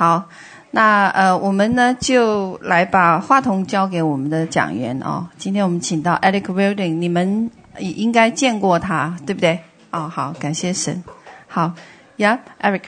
[0.00, 0.30] 好，
[0.70, 5.28] 那呃，我们呢就来把话筒交给我们的讲员哦。
[5.36, 9.60] 今天我们请到 Eric Wilding，你们应该见过他，对不对？
[9.90, 11.04] 哦，好，感谢神。
[11.46, 11.74] 好
[12.16, 12.84] ，Yeah，Eric。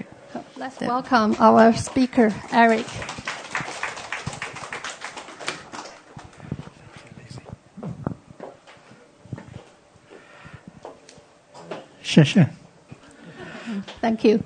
[0.59, 2.85] Let's welcome our speaker, Eric.
[12.03, 12.49] 谢谢。
[14.01, 14.41] Thank you.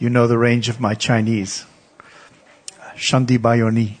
[0.00, 1.64] You know the range of my Chinese.
[2.96, 3.96] Shandi Bayoni.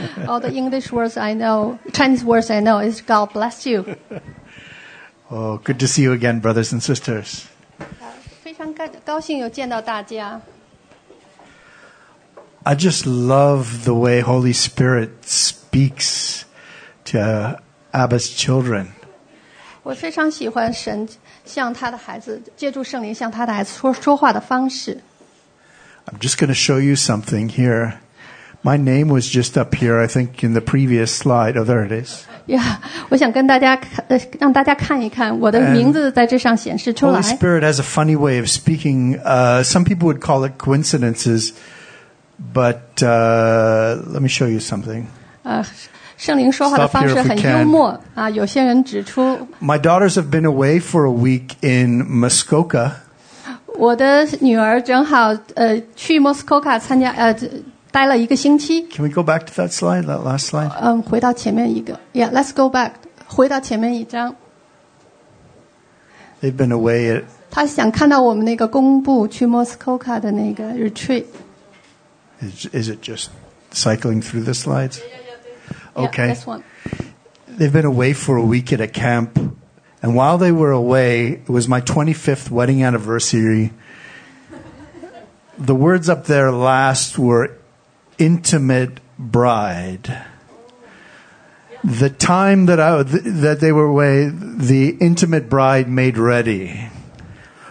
[0.27, 3.95] All the English words I know, Chinese words I know is God bless you.
[5.29, 7.47] Oh, good to see you again, brothers and sisters.
[8.43, 10.41] 非常高高兴有见到大家。
[12.63, 16.43] I just love the way Holy Spirit speaks
[17.05, 17.59] to
[17.91, 18.87] Abba's children.
[19.83, 21.07] 我非常喜欢神
[21.45, 24.99] 向他的孩子借助圣灵向他的孩子说说话的方式。
[26.05, 27.93] I'm just going to show you something here.
[28.63, 31.57] My name was just up here, I think, in the previous slide.
[31.57, 32.25] Oh, there it is.
[32.47, 39.19] 呀、我想跟大家看，呃，让大家看一看我的名字在这上显示出来 Holy。Spirit has a funny way of speaking.
[39.23, 41.53] Uh, some people would call it coincidences,
[42.53, 45.05] but uh, let me show you something.
[45.43, 45.63] 呃，
[46.17, 47.59] 圣灵说话的 Stop 方 here 式 if we 很 can.
[47.59, 48.29] 幽默啊。
[48.29, 52.91] 有些人指出， My daughters have been away for a week in Muskoka,
[53.77, 57.35] 我的女儿正好呃去莫斯科卡参加呃
[57.91, 58.87] 待了一个星期。
[58.89, 60.71] Can we go back to that slide, that last slide?
[60.79, 62.91] 嗯，回到前面一个，Yeah，let's go back，
[63.25, 64.35] 回到前面一张。
[66.41, 71.25] They've been away at, 他想看到我们那个公布去莫斯科卡的那个 retreat。
[72.41, 73.27] is, is it just
[73.73, 74.99] cycling through the slides?
[75.96, 76.28] Okay.
[76.28, 76.64] Yeah, this one.
[77.48, 79.38] They've been away for a week at a camp.
[80.02, 83.72] And while they were away, it was my 25th wedding anniversary.
[85.58, 87.56] The words up there last were
[88.18, 90.24] intimate bride.
[91.82, 96.90] The time that I, that they were away, the intimate bride made ready.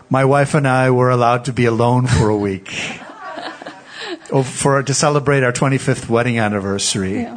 [0.09, 2.74] My wife and I were allowed to be alone for a week.
[4.31, 7.28] oh, for to celebrate our 25th wedding anniversary.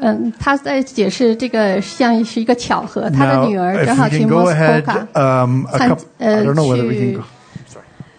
[0.00, 7.18] 嗯，他在解释这个像是一个巧合，他的女儿正好去莫斯科卡 um, 参呃去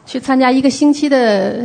[0.06, 1.62] 去参加一个星期的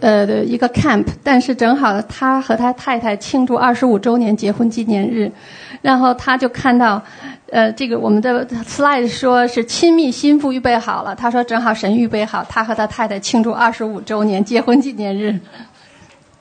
[0.00, 5.30] 呃的一个 camp，但是正好他和他太太庆祝二十五周年结婚纪念日，
[5.82, 7.02] 然后他就看到，
[7.50, 15.38] 呃，这个我们的 slide 说是亲密心腹预备好了，他说正好神预备好，他和他太太庆祝二十五周年结婚纪念日。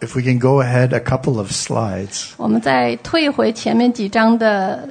[0.02, 2.30] If we can go ahead a couple of slides.
[2.36, 4.88] 我们再退回前面几张的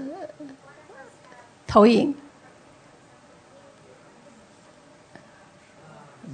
[1.66, 2.13] 投影。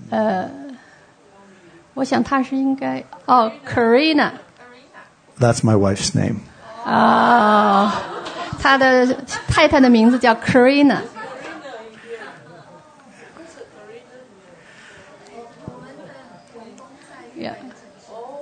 [0.10, 0.50] 呃，
[1.94, 4.32] 我想他是应该哦，Karina
[5.40, 6.38] That's my wife's name.
[6.84, 8.02] 啊、
[8.60, 9.16] 他的
[9.48, 10.98] 太太的名字叫 Karina。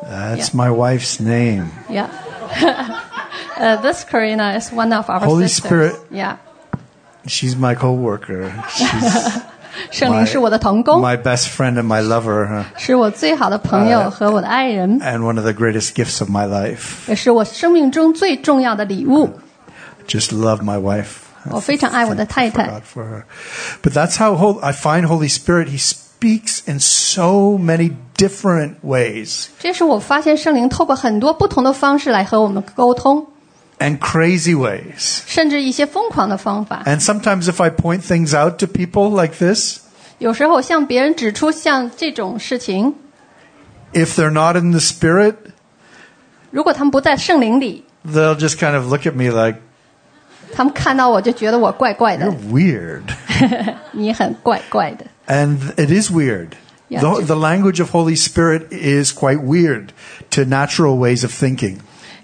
[0.05, 1.69] That's my wife's name.
[1.89, 2.07] yeah.
[3.57, 5.93] uh, this Karina is one of our Holy sisters.
[5.93, 5.95] Spirit.
[6.09, 6.37] Yeah.
[7.27, 8.51] She's my coworker.
[8.69, 9.41] She's
[9.89, 12.63] 圣灵是我的童工， my best friend and my lover, huh?
[12.77, 17.07] 是我最好的朋友和我的爱人， and one of the greatest gifts of my life.
[17.07, 19.29] 也是我生命中最重要的礼物。
[20.07, 21.21] Just love my wife.
[21.49, 23.23] 我非常爱我的太 For 太 God,。for her.
[23.81, 25.69] But that's how hol- I find Holy Spirit.
[25.69, 25.77] He
[26.25, 33.25] speaks in so many different ways 这是我发现圣灵透过很多不同的方式来和我们沟通，
[33.79, 35.21] and crazy ways.
[35.25, 36.83] 甚至一些疯狂的方法。
[36.85, 39.79] And sometimes if I point things out to people like this,
[40.19, 42.93] 有时候向别人指出像这种事情，
[43.93, 45.35] if they're not in the Spirit,
[46.51, 49.59] 如果他们不在圣灵里， they'll just kind of look at me like,
[50.53, 53.01] 他们看到我就觉得我怪怪 you're 的， weird.
[53.93, 55.05] 你很怪怪的。
[55.27, 56.55] And it is weird.
[56.89, 57.01] Yeah.
[57.01, 59.93] The, the language of Holy Spirit is quite weird
[60.31, 61.77] to natural ways of thinking.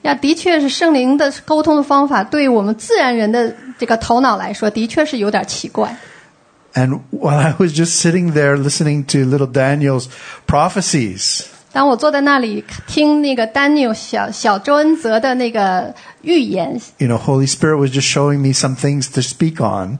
[0.03, 5.97] 呀，的确是圣灵的沟通的方法，对于我们自然人的这个头脑来说，的确是有点奇怪。
[6.73, 10.05] And while I was just sitting there listening to little Daniel's
[10.45, 19.99] prophecies, 当我坐在那里听那个丹尼尔小小周恩泽的那个预言， you know, Holy Spirit was just showing me some things to speak on.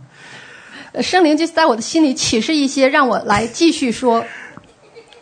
[0.93, 4.25] 呃圣灵就在我的心里启示一些，让我来继续说。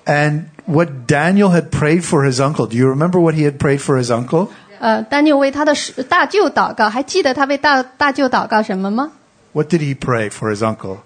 [0.06, 3.80] And what Daniel had prayed for his uncle, do you remember what he had prayed
[3.80, 4.50] for his uncle?
[4.80, 9.12] 呃，丹尼尔为他的师大舅祷告，还记得他为大大舅祷告什么吗？
[9.54, 10.98] What did he pray for his uncle?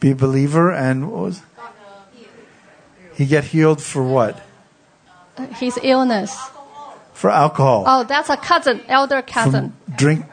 [0.00, 1.42] be a believer, and what was
[3.14, 4.40] he get healed for what?
[5.58, 6.34] His illness.
[7.14, 7.84] For alcohol.
[7.86, 9.72] Oh, that's a cousin, elder cousin.
[9.88, 10.24] From drink.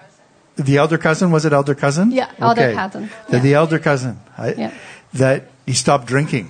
[0.55, 2.11] The elder cousin was it elder cousin?
[2.11, 3.09] Yeah, elder cousin.
[3.29, 3.43] The, Yeah.
[3.43, 4.15] the elder cousin.
[4.37, 4.71] I- Yeah.
[5.13, 6.45] That he stopped drinking.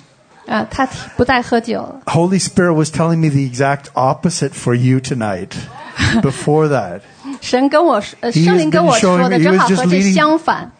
[0.47, 0.87] 啊，他
[1.17, 2.01] 不再喝酒了。
[2.05, 5.49] Holy Spirit was telling me the exact opposite for you tonight.
[6.21, 7.01] Before that,
[7.41, 10.13] 神跟我说，呃， He has 圣灵跟 been 我 showing 说的 me- he 正好 was just 和这 leading-
[10.13, 10.71] 相反。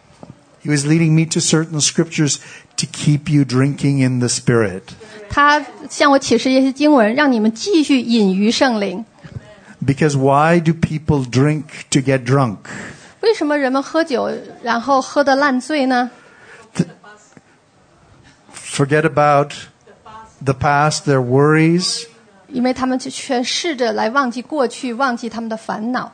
[0.64, 2.38] He was leading me to certain scriptures
[2.78, 4.84] to keep you drinking in the Spirit.
[5.30, 9.04] 他向我启示一些经文，让你们继续隐于圣灵。
[9.86, 12.58] Because why do people drink to get drunk?
[13.22, 14.30] 为什么人们喝酒
[14.64, 16.10] 然后喝得烂醉呢？
[18.54, 19.54] Forget about
[20.44, 22.06] the past, their worries,
[22.48, 26.12] 因为他们就全试着来忘记过去，忘记他们的烦恼，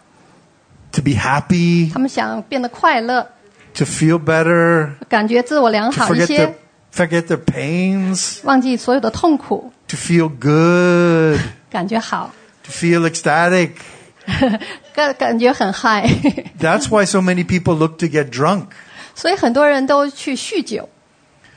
[0.92, 3.28] to be happy, 他们想变得快乐，
[3.74, 6.56] to feel better, 感觉自我良 to 好一 forget their, 些，
[6.94, 11.40] forget their pains, 忘记所有的痛苦， to feel good,
[11.70, 12.34] 感觉好， to
[12.68, 13.72] feel ecstatic.
[14.94, 16.08] 感感觉很嗨。
[16.60, 18.68] That's why so many people look to get drunk.
[19.16, 20.90] 所以很多人都去酗酒。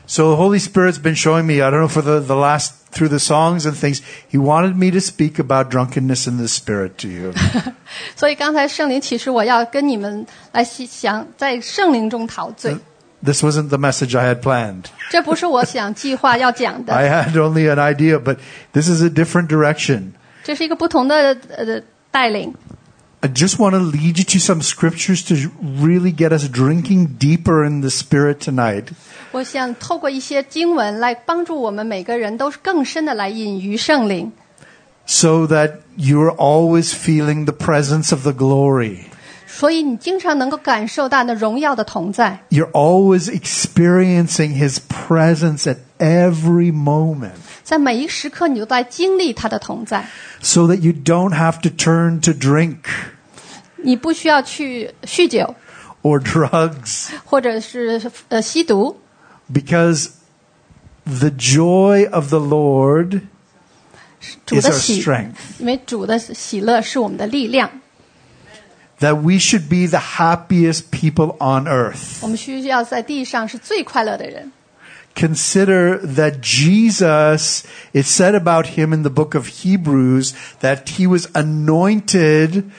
[0.08, 3.08] So the Holy Spirit's been showing me, I don't know, for the, the last, through
[3.08, 4.00] the songs and things,
[4.30, 7.32] He wanted me to speak about drunkenness in the Spirit to you.
[8.14, 12.76] 所以刚才圣灵启示我要跟你们来想在圣灵中陶醉，
[13.24, 14.84] this wasn't the message I had planned.
[15.10, 18.36] 这不是我想计划要讲 I 的， had only an idea, but
[18.72, 20.12] this is a different direction.
[20.44, 21.80] 这是一个不同的呃
[22.10, 22.54] 带领。
[23.20, 27.64] I just want to lead you to some scriptures to really get us drinking deeper
[27.64, 28.84] in the Spirit tonight.
[29.32, 34.30] 我想透过一些经文来帮助我们每个人都是更深的来隐于圣灵，
[35.06, 38.98] so that you're always feeling the presence of the glory.
[39.46, 47.32] 所以你经常能够感受到那荣耀的同在， You're always experiencing His presence at every moment
[47.62, 50.06] 在每一时刻你都在经历他的同在，
[50.40, 52.76] so that you don't have to turn to drink
[53.76, 55.54] 你不需要去酗酒
[56.02, 58.98] or drugs 或者是呃吸毒，
[59.52, 60.08] because
[61.04, 63.20] the joy of the Lord
[64.44, 65.34] 主 is 的 our 喜， strength.
[65.58, 67.70] 因为主的喜乐是我们的力量。
[68.98, 72.18] That we should be the happiest people on earth.
[72.22, 74.50] 我们需要在地上是最快乐的人。
[75.14, 77.64] Consider that Jesus,
[77.94, 82.70] it said about him in the book of Hebrews that he was anointed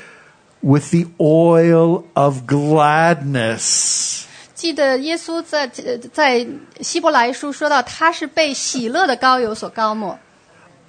[0.61, 4.25] with the oil of gladness.
[4.53, 6.45] 记得耶稣在呃在
[6.81, 10.19] 希伯来书说到，他是被喜乐的膏油所膏抹，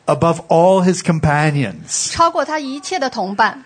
[0.07, 2.11] above all his companions.
[2.11, 3.65] 超过他一切的同伴。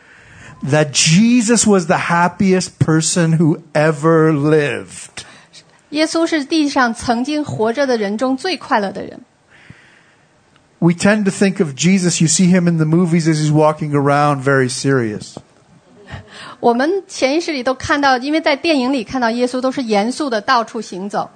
[0.64, 5.24] That Jesus was the happiest person who ever lived.
[5.90, 9.20] 耶稣是地上曾经活着的人中最快乐的人。
[10.78, 13.92] We tend to think of Jesus, you see him in the movies as he's walking
[13.92, 15.36] around very serious.
[16.60, 21.30] 我们潜意识里都看到，因为在电影里看到耶稣都是严肃的到处行走。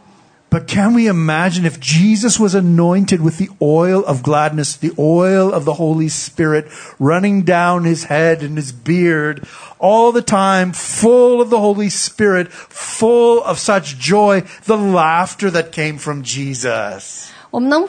[0.51, 5.53] But can we imagine if Jesus was anointed with the oil of gladness, the oil
[5.53, 6.67] of the Holy Spirit
[6.99, 9.47] running down his head and his beard
[9.79, 15.73] all the time, full of the Holy Spirit, full of such joy, the laughter that
[15.73, 17.31] came from Jesus?
[17.51, 17.87] 我们能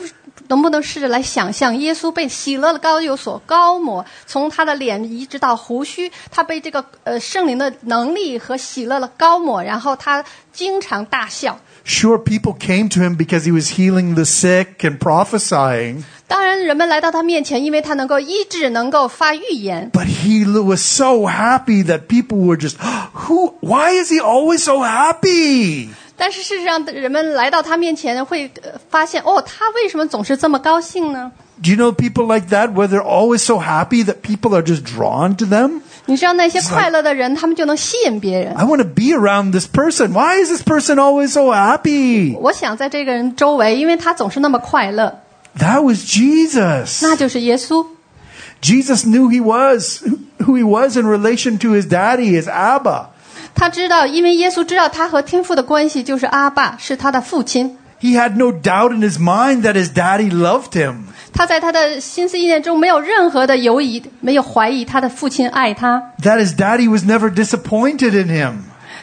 [0.48, 10.24] 能不能试着来想象，耶稣被喜乐的膏油所膏抹，从他的脸一直到胡须，他被这个呃圣灵的能力和喜乐的膏抹，然后他
[10.54, 11.60] 经常大笑。
[11.86, 19.90] Sure, people came to him because he was healing the sick and prophesying, 当然，人们来到他面前，因为他能够医治，能够发预言。
[19.94, 22.76] but he was so happy that people were just,
[23.14, 25.88] who, why is he always so happy?
[26.22, 31.32] 但是事实上，人们来到他面前会呃发现，哦，他为什么总是这么高兴呢？
[31.62, 34.84] Do you know people like that where they're always so happy that people are just
[34.84, 35.82] drawn to them?
[36.06, 38.56] 你知道那些快乐的人，他们就能吸引别人。
[38.56, 40.14] I want to be around this person.
[40.14, 42.38] Why is this person always so happy?
[42.38, 45.20] 我想在这个人周围，因为他总是那么快乐，
[45.60, 47.00] That was Jesus.
[47.02, 47.86] 那就是耶稣。
[48.62, 50.04] Jesus knew he was
[50.40, 53.10] who he was in relation to his daddy, his Abba.
[53.55, 57.79] 他知道，因为耶稣知道他和天父的关系就是阿爸，是他的父亲。
[58.01, 61.05] He had no doubt in his mind that his daddy loved him.
[61.33, 68.55] 他在他的心思意念中没有任何的犹疑，没有怀疑他的父亲爱他，That his daddy was never disappointed in him.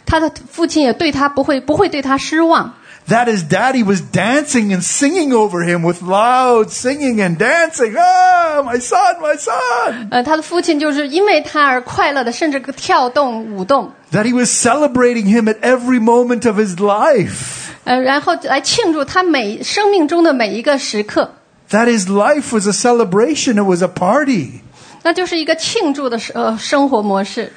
[0.06, 2.74] 他的父亲也对他不会不会对他失望。
[3.09, 7.95] That his daddy was dancing and singing over him with loud singing and dancing.
[7.99, 10.09] Ah, my son, my son.
[10.11, 13.93] 呃，他的父亲就是因为他而快乐的，甚至跳动舞动。
[14.11, 17.69] That he was celebrating him at every moment of his life.
[17.85, 21.35] 呃，然后来庆祝他每生命中的每一个时刻，
[21.69, 24.63] That his life was a celebration, it was a party.
[25.03, 27.53] 那就是一个庆祝的生呃生活模式。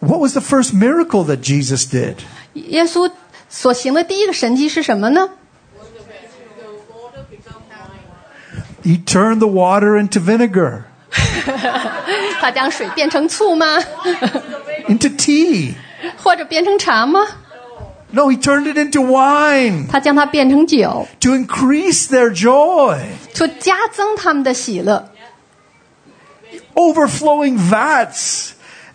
[0.00, 2.14] What was the first miracle that Jesus did?
[2.54, 3.10] 耶稣
[3.48, 5.30] 所行的第一个神迹是什么呢？
[8.84, 10.82] He turned the water into vinegar,
[12.40, 13.78] 他将水变成醋吗？
[14.88, 15.74] into tea.
[16.16, 17.20] 或者变成茶吗？
[18.10, 22.98] No, he turned it into wine 他将它变成酒， to increase their joy.
[23.32, 25.10] 就加增他们的喜乐。
[26.74, 28.50] Overflowing vats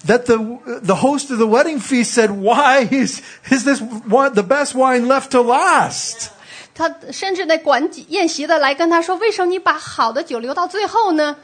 [0.06, 0.38] that the,
[0.84, 5.08] the host of the wedding feast said, Why is, is this one, the best wine
[5.08, 6.30] left to last?
[6.76, 11.36] 他甚至那管宴席的来跟他说：“为什么你把好的酒留到最后呢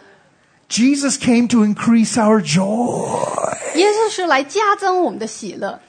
[0.69, 5.79] Jesus came to increase our joy.？” 耶稣是来加增我们的喜乐，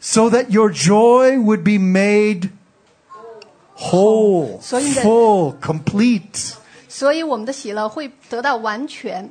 [0.00, 2.48] so that your joy would be made
[3.76, 6.54] whole, So you get- full, complete,
[6.88, 9.30] 所以我们的喜乐会得到完全，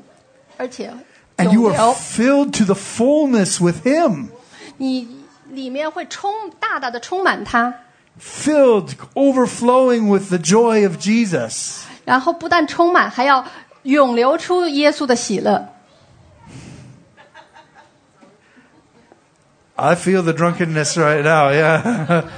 [0.57, 0.93] 而且
[1.37, 1.93] and 永 you are 留。
[1.93, 4.27] filled to the fullness with Him.
[4.77, 5.07] 你
[5.51, 7.73] 里面会充大大的充满它，
[8.19, 11.81] Filled, overflowing with the joy of Jesus.
[12.05, 13.45] 然后不但充满，还要
[13.83, 15.69] 涌流出耶稣的喜乐。
[19.75, 22.23] I feel the drunkenness right now, yeah.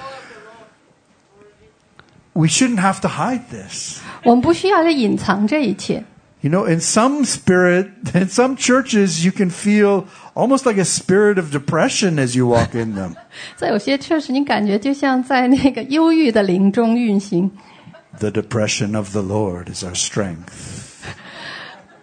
[2.32, 4.00] we shouldn't have to hide this.
[4.24, 6.06] 我们不需要来隐藏这一切。
[6.42, 10.06] You know, in some spirit, in some churches, you can feel
[10.36, 13.16] almost like a spirit of depression as you walk in them.
[13.56, 17.50] 在有些确实，你感觉就像在那个忧郁的林中运行。
[18.20, 20.94] The depression of the Lord is our strength.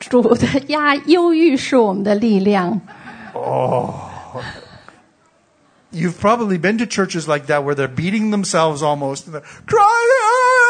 [0.00, 2.80] 主的压忧郁是我们的力量。
[5.92, 10.65] You've probably been to churches like that where they're beating themselves almost and they're crying.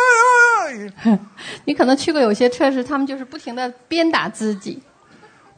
[1.65, 4.81] 你可能去过有些测试，他们就是不停的鞭打自己。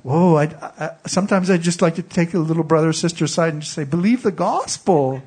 [0.02, 3.54] Whoa, I, I, sometimes I just like to take a little brother or sister aside
[3.54, 5.22] and just say, believe the gospel.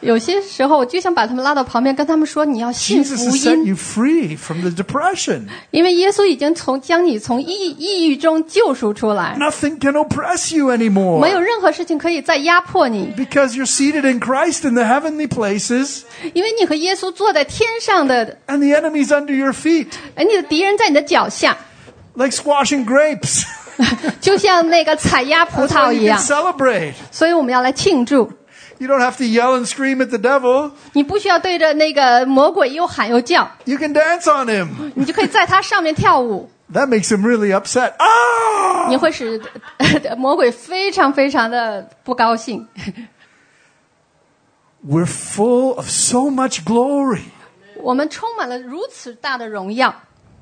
[0.00, 5.44] 有些时候，我就想把他们拉到旁边，跟他们说：“你要信 Jesus 福 has set 音， you free from the depression.
[5.70, 14.84] 因为耶稣已经从将你从抑抑郁中救赎出来， Nothing can oppress you 没有 anymore 任何事情可以再压迫你， because you're seated in Christ in the
[14.84, 16.02] heavenly places
[16.34, 21.56] 因为你和耶稣坐在天上的， and the enemy's under your feet 而你的敌人在你的脚下，
[22.14, 23.44] like squashing grapes.
[24.20, 26.18] 就像那个采压葡 That's why 萄 you 一 can 样。
[26.18, 26.94] celebrate.
[27.10, 28.32] 所以我们要来庆祝。
[28.78, 30.70] You don't have to yell and scream at the devil.
[30.92, 34.68] 你不需要对着那个魔鬼又喊又叫， You can dance on him.
[34.94, 36.50] 你就可以在他上面跳舞。
[36.72, 37.94] That makes him really upset.
[37.98, 38.88] Ah!
[38.88, 39.40] 你会使
[40.16, 42.68] 魔鬼非常非常的不高兴。
[44.86, 47.22] We're full of so much glory.
[47.82, 49.94] 我们充满了如此大的荣耀，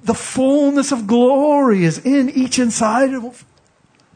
[0.05, 3.43] The fullness of glory is in each inside of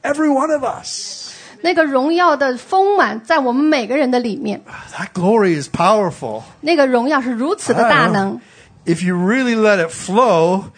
[0.02, 1.32] every one of us.
[1.62, 4.62] 那个荣耀的丰满在我们每个人的里面，
[4.96, 6.42] That glory is powerful.
[6.60, 8.40] 那个荣耀是如此的大能。
[8.86, 10.70] If you really let it flow,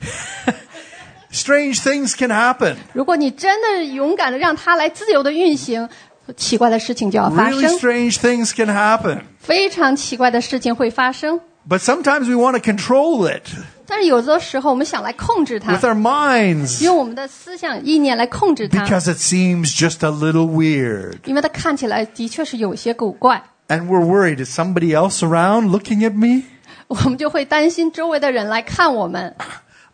[1.31, 2.75] strange things can happen.
[2.93, 5.89] 如果你真的勇敢的让它来自由的运行，
[6.35, 9.21] 奇怪的事情就要发 Really 生， strange things can happen.
[9.39, 11.39] 非常奇怪的事情会发生。
[11.67, 13.47] But sometimes we want to control it
[13.91, 21.17] 但是有的时候我们想来控制它 with，our minds 用我们的思想意念来控制它， because it seems just a little weird.
[21.25, 26.43] 因为它看起来的确是有些古怪， And we're worried is somebody else around looking at me?
[26.87, 29.35] 我们就会担心周围的人来看我们。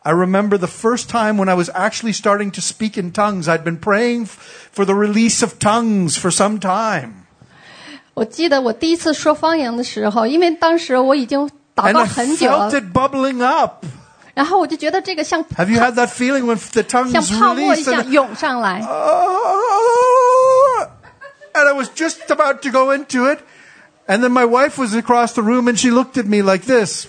[0.05, 3.47] I remember the first time when I was actually starting to speak in tongues.
[3.47, 7.23] I'd been praying f- for the release of tongues for some time.
[8.13, 13.85] 我记得我第一次说方言的时候，因为当时我已经 祷 And 告 I 很久了 felt，it bubbling up.
[14.33, 17.91] 然后我就觉得这个像 Have you had that feeling when the tongues 像泡沫一 release?
[17.91, 18.81] 样 And, 涌上来。
[18.81, 20.87] Ah!
[21.53, 23.39] and I was just about to go into it.
[24.07, 27.07] And then my wife was across the room and she looked at me like this.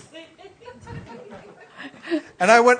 [2.39, 2.79] And I went,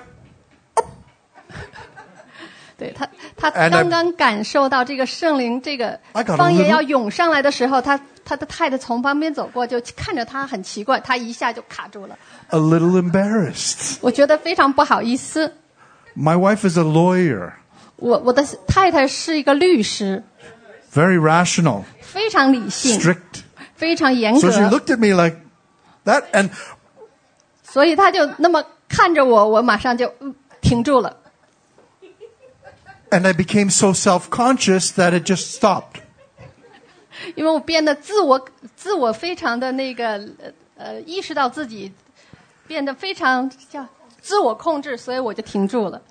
[2.77, 3.07] 对他，
[3.38, 12.17] 他 And I- 刚刚感受到这个圣灵这个 I got a 方言 little- 要涌上来的时候，他 他的太太从旁边走过，就看着他很奇怪，他一下就卡住了。
[12.50, 13.97] a little embarrassed.
[14.01, 15.53] 我觉得非常不好意思。
[16.15, 17.53] My wife is a lawyer,
[17.97, 20.24] 我我的太太是一个律师，
[20.93, 23.43] very rational, 非常理性， strict.
[23.75, 25.38] 非常严 So she 格， looked at me like
[26.05, 26.24] that.
[26.31, 26.50] And
[27.63, 31.17] 所以他就那么看着我，我马上就、嗯、停住了。
[33.12, 36.01] and I became so self-conscious that it just stopped.
[37.35, 38.43] 因为我变得自我
[38.75, 41.91] 自我非常的那个呃 呃意识到自己
[42.67, 43.85] 变得非常叫
[44.21, 46.01] 自我控制，所以我就停住了。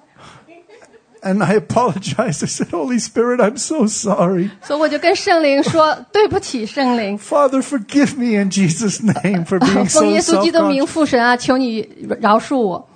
[1.23, 2.45] And I apologized.
[2.45, 4.51] I said, Holy Spirit, I'm so sorry.
[4.63, 11.89] 所以我就跟圣灵说：“对不起，圣灵， Father, forgive me in Jesus' name for being 奉 so 耶稣基督名 self 父神啊，求你
[12.21, 12.87] 饶恕我。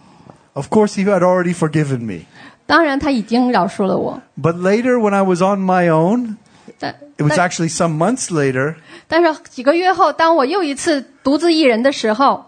[0.53, 2.27] Of course, He had already forgiven me.
[2.49, 6.37] ”当然，他已经饶恕了我， But later, when I was on my own,
[6.83, 8.77] 但 it was 但 actually some months later,
[9.07, 12.45] 但是几个月后，当我又一次独自一人的时候，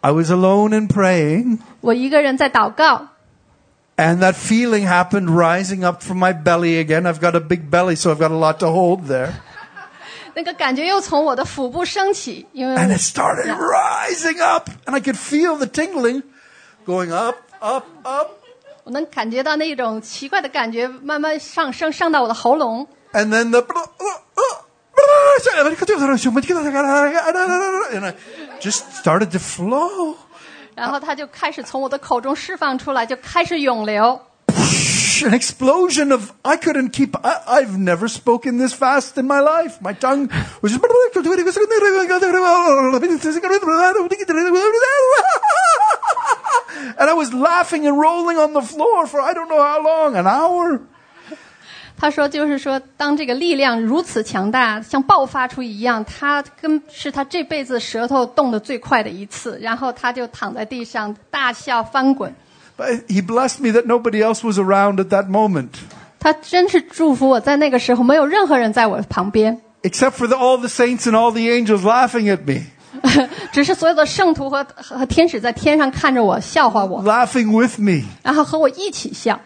[0.00, 3.08] I was alone and praying, 我一个人在祷告，
[3.96, 7.02] and that feeling happened rising up from my belly again.
[7.02, 9.30] I've got a big belly, so I've got a lot to hold there.
[10.34, 16.22] 那个感觉又从我的腹部升起，因为 And 我 it started rising up, and I could feel the tingling
[16.86, 18.28] going up, up, up.
[18.84, 22.86] 我能感觉到那种奇怪的感觉慢慢上升，上到我的喉咙。
[23.14, 23.64] And then the.
[27.92, 28.14] And I
[28.60, 30.16] just started to flow.
[30.76, 34.20] 然后它就开始从我的口中释放出来，就开始涌流。
[35.22, 36.30] An explosion of.
[36.42, 37.14] I couldn't keep.
[37.22, 39.78] I, I've never spoken this fast in my life.
[39.82, 40.30] My tongue
[40.62, 40.80] was just.
[46.96, 50.16] And I was laughing and rolling on the floor for I don't know how long,
[50.16, 50.80] an hour.
[51.97, 59.57] 他说，就是说，当这个力量如此强大，像爆发出一样，他跟是他这辈子舌头动得最快的一次。
[59.61, 62.35] 然后他就躺在地上大笑翻滚。
[62.77, 65.69] But he blessed me that nobody else was around at that moment,
[66.19, 72.63] 他真是祝福我在那个时候没有任何人在我旁边，except for the, all the saints and all the angels laughing at me,
[73.53, 78.03] 只是所有的圣徒和和天使在天上看着我笑话我，laughing with me.
[78.21, 79.39] 然后和我一起笑。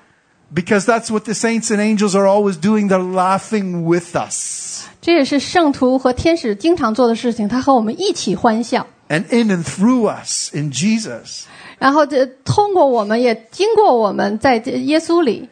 [0.55, 2.89] Because that's what the saints and angels are always doing.
[2.89, 4.87] They're laughing with us.
[5.01, 8.87] 这也是圣徒和天使经常做的事情，他和我们一起欢笑。
[9.09, 11.45] And in and through us in Jesus.
[11.79, 15.49] 然后这通过我们，也经过我们，在这耶稣里，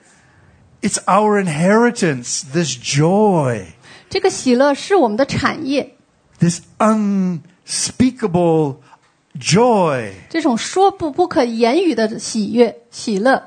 [0.80, 3.64] It's our inheritance, this joy,
[4.08, 5.96] 这个喜乐是我们的产业，
[6.38, 8.76] this unspeakable
[9.38, 10.12] joy.
[10.30, 13.42] 这种说不不可言语的喜悦、喜乐。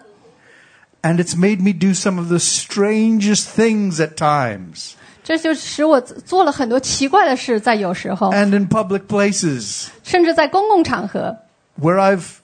[1.01, 4.93] And it's made me do some of the strangest things at times
[5.23, 11.37] 这就使我做了很多奇怪的事，在有时候， and in public places 甚至在公共场合，
[11.79, 12.37] where I've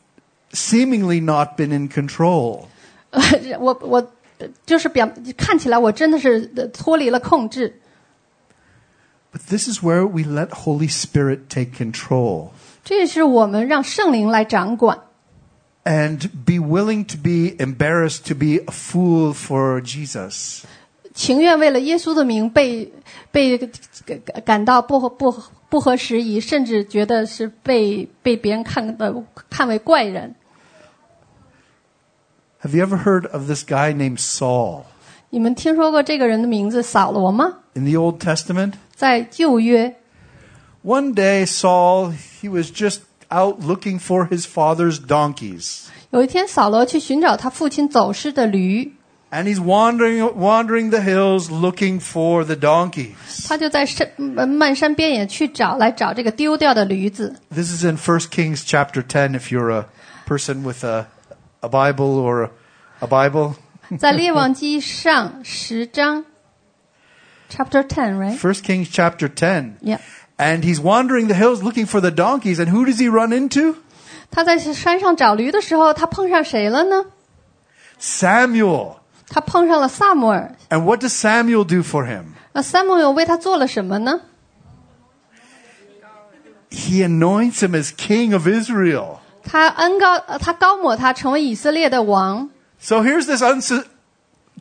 [0.51, 2.65] seemingly not been in control.
[3.59, 4.11] 我我
[4.65, 7.79] 就是表看起来我真的是呃脱离了控制。
[9.31, 12.49] But this is where we let Holy Spirit take control
[12.83, 14.99] 这也是我们让圣灵来掌管，
[15.85, 20.63] and be willing to be embarrassed to be a fool for Jesus.
[21.13, 22.91] 情愿为了耶稣的名被
[23.31, 30.35] 被感感到不合不合不合时宜，甚至觉得是被被别人看的看为怪人。
[32.63, 34.83] Have you ever heard of this guy named Saul
[35.31, 37.59] 你们听说过这个人的名字扫罗吗？
[37.73, 38.73] in the Old Testament?
[38.93, 39.95] 在旧约，
[40.83, 43.01] One day, Saul, he was just
[43.35, 45.85] out looking for his father's donkeys.
[46.11, 48.93] 有一天扫罗去寻找他父亲走失的驴，
[49.31, 53.47] And he's wandering, wandering the hills looking for the donkeys.
[53.47, 57.37] 他就在山呃漫山遍野去找来找这个丢掉的驴子。
[57.49, 59.85] This is in 1 Kings chapter 10 if you're a
[60.27, 61.07] person with a,
[61.61, 62.49] a Bible or a,
[62.99, 63.53] a Bible.
[63.97, 66.25] 在列王记上十章，
[67.49, 68.37] chapter ten, right?
[68.37, 69.77] 1 Kings chapter 10.
[69.81, 69.99] Yeah.
[70.37, 72.59] And he's wandering the hills looking for the donkeys.
[72.59, 73.75] And who does he run into?
[74.31, 77.05] 他在山上找驴的时候，他碰上谁了呢？
[77.99, 78.95] Samuel.
[79.29, 80.55] 他碰上了萨姆尔。
[80.69, 82.33] And what does Samuel do for him?
[82.53, 84.21] 那萨姆尔为他做了什么呢？
[86.71, 89.19] He anoints him as king of Israel.
[89.43, 92.49] 他恩高，呃他高抹他成为以色列的王。
[92.79, 93.85] So here's this unsu-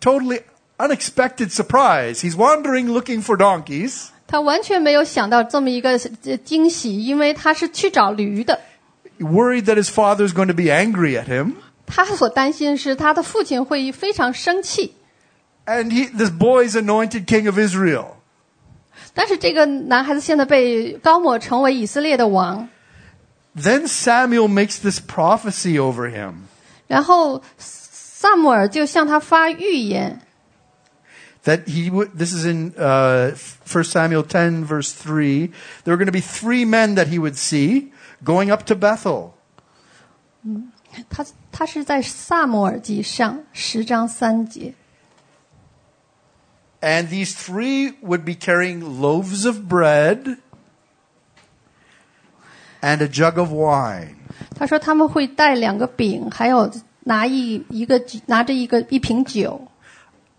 [0.01, 0.43] totally
[0.79, 2.21] unexpected surprise.
[2.21, 4.09] He's wandering looking for donkeys.
[4.27, 8.61] 他完全没有想到这么一个呃惊喜，因为他是去找驴的。
[9.19, 11.55] Worried that his father's going to be angry at him.
[11.87, 14.95] 他所担心的是他的父亲会非常生气。
[15.67, 18.17] And he, this boy's anointed king of Israel.
[19.13, 22.69] 但是这个男孩子现在被高抹成为以色列的王，
[23.57, 26.35] Then Samuel makes this prophecy over him
[26.87, 30.21] 然后萨姆尔就向他发预言，
[31.45, 33.35] that he would, this is in uh,
[33.67, 35.51] 1 Samuel 10 verse 3.
[35.85, 39.35] There are going to be three men that he would see going up to Bethel.
[41.09, 44.75] 他他是在萨姆尔记上十章三节。
[46.83, 50.39] And these three would be carrying loaves of bread
[52.81, 54.15] and a jug of wine.
[54.57, 59.69] 他说他们会带两个饼，还有拿一一个拿着一个一瓶酒，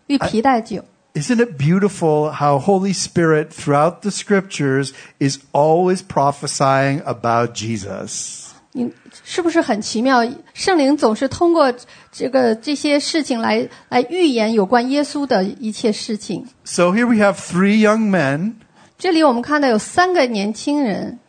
[0.07, 0.83] 一皮带酒。
[1.15, 8.47] Isn't it beautiful how Holy Spirit throughout the scriptures is always prophesying about Jesus?
[8.71, 8.89] 你
[9.25, 10.25] 是不是很奇妙？
[10.53, 11.73] 圣灵总是通过
[12.09, 16.47] 这个这些事情来来预言有关耶稣的一切事情。
[16.63, 18.53] So here we have three young men.
[18.97, 21.19] 这里我们看到有三个年轻人，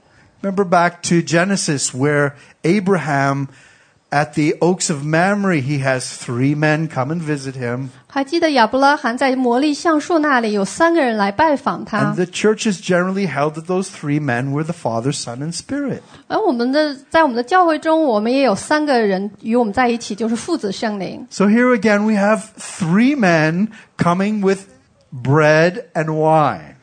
[0.43, 3.49] Remember back to Genesis where Abraham
[4.11, 7.89] at the oaks of Mamre, he has three men come and visit him.
[8.07, 15.57] 还记得亚伯拉罕在摩利橡树那里有三个人来拜访他 And，the church has generally held that those three men were the Father, Son, and
[15.57, 16.01] Spirit.
[16.29, 21.27] 而我们的在我们的教会中，我们也有三个人与我们在一起，就是父子圣灵。
[21.31, 24.67] So here again we have three men coming with
[25.11, 26.75] bread and wine.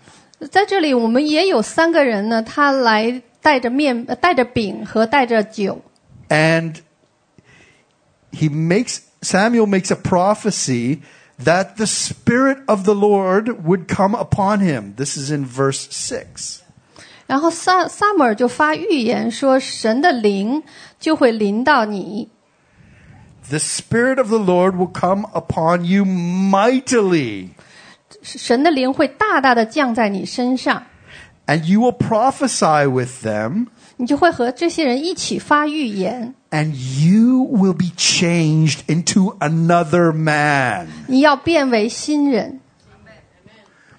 [0.50, 5.80] 在这里，我们也有三个人呢，他来带着面、呃带着饼和带着酒。
[6.30, 6.76] And
[8.34, 11.02] he makes Samuel makes a prophecy
[11.44, 14.94] that the spirit of the Lord would come upon him.
[14.96, 16.62] This is in verse 6.
[17.28, 20.63] 然后撒撒母耳就发预言说，神的灵
[21.00, 22.30] 就会临到你，
[23.50, 27.50] The spirit of the Lord will come upon you mightily,
[28.24, 30.84] 神的灵会大大的降在你身上，
[31.46, 40.88] and you will prophesy with them, 你就会和这些人一起发预言， and you will be changed into another man.
[41.08, 42.60] 你要变为新人。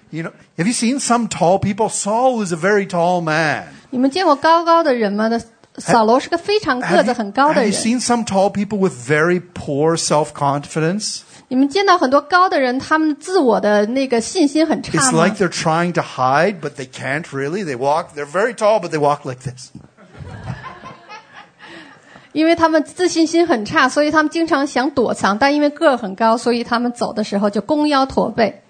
[0.09, 1.87] You know, have you seen some tall people?
[1.89, 3.65] Saul was a very tall man.
[3.91, 5.29] 你们见过高高的人吗？
[5.29, 5.41] 的
[5.77, 7.73] 扫罗是个非常个 Have 子 you, 很高的 have you 人。
[7.73, 11.21] seen some tall people with very poor self-confidence?
[11.48, 17.64] 你们见到很多高的人，他们自我的那个信心很差 It's 吗 like？they're trying to hide, but they can't really.
[17.64, 19.70] They walk, they're very tall, but they walk like this.
[22.32, 28.62] 因为他们自信心很差，所以他们经常想躲藏，但因为个儿很高，所以他们走的时候就弓腰驼背。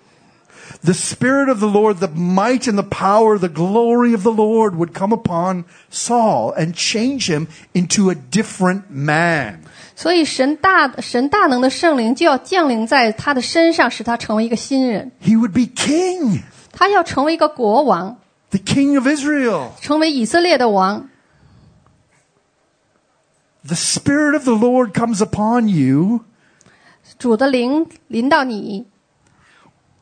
[0.84, 4.76] The Spirit of the Lord, the might and the power, the glory of the Lord
[4.76, 9.60] would come upon Saul and change him into a different man.
[9.96, 15.12] 所以神大神大能的圣灵就要降临在他的身上，使他成为一个新人。
[15.22, 18.16] He would be king, 他要成为一个国王，
[18.50, 19.72] the king of Israel.
[19.82, 21.10] 成为以色列的王。
[23.64, 26.22] The Spirit of the Lord comes upon you
[27.20, 28.88] 主的灵临到你，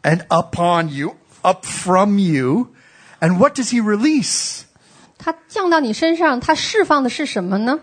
[0.04, 2.70] and upon you, up from you.
[3.20, 4.64] And what does he release?
[5.18, 7.80] 他降到你身上，他释放的是什么呢？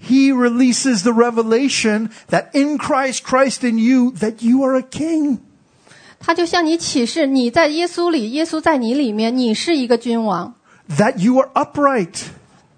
[0.00, 5.38] He releases the revelation that in Christ, Christ in you, that you are a king.
[6.18, 10.54] 他就向你启示，你在耶稣里，耶稣在你里面，你是一个君王。
[10.98, 12.24] that you are upright,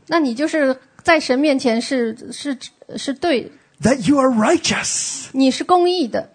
[0.08, 2.56] 那你就是在神面前是是
[2.96, 3.50] 是对，
[3.82, 6.30] that you are righteous, 你是公义的，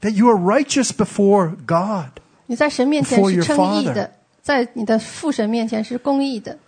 [0.00, 2.20] that you are righteous before God.
[2.46, 6.58] 你在神面前 Before 是 your 称义 Father 的，在你的父神面前是公义的。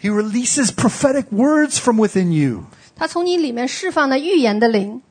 [0.00, 2.64] He releases prophetic words from within you.
[2.96, 5.02] 他从你里面释放的预言的灵，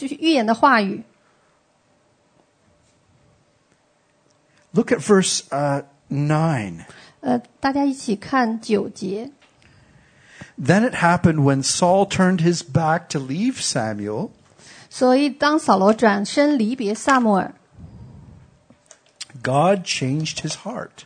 [0.00, 1.04] 预言的话语。
[4.72, 6.84] Look at verse uh, 9.
[7.20, 9.30] 呃，大家一起看九节。
[10.58, 14.30] Then it happened when Saul turned his back to leave Samuel,
[14.90, 17.54] 所以当扫罗转身离别萨母尔，
[19.42, 21.04] God changed his heart.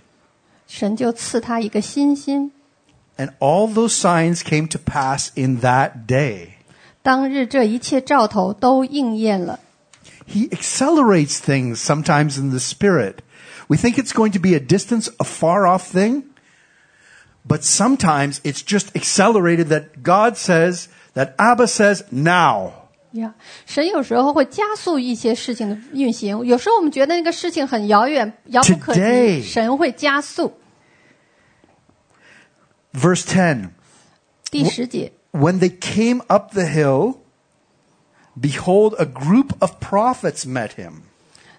[0.66, 2.53] 神就赐他一个新心。
[3.16, 6.51] And all those signs came to pass in that day.
[7.03, 9.61] 当日这一切兆头都应验了。
[10.27, 13.16] He accelerates things sometimes in the spirit.
[13.69, 16.25] We think it's going to be a distance, a far off thing,
[17.47, 22.84] but sometimes it's just accelerated that God says, that Abba says, now.
[23.14, 23.35] 呀，
[23.66, 30.53] 神有时候会加速一些事情的运行，有时候我们觉得那个事情很遥远、遥不可及， Today 神会加速。
[32.93, 33.71] Verse 10.
[34.51, 37.19] 第十节， When they came up the hill,
[38.40, 41.03] behold, a group of prophets met him.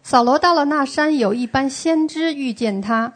[0.03, 3.13] 扫罗到了那山，有一班先知遇见他，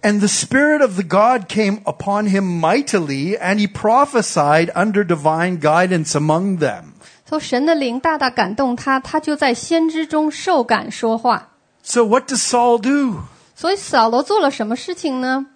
[0.00, 5.58] And the Spirit of the God came upon him mightily, and he prophesied under divine
[5.58, 6.91] guidance among them.
[7.28, 11.50] 说神的灵大大感动他，他就在先知中受感说话。
[11.82, 13.20] So what does Saul do?
[13.54, 15.46] 所以扫罗做了什么事情呢？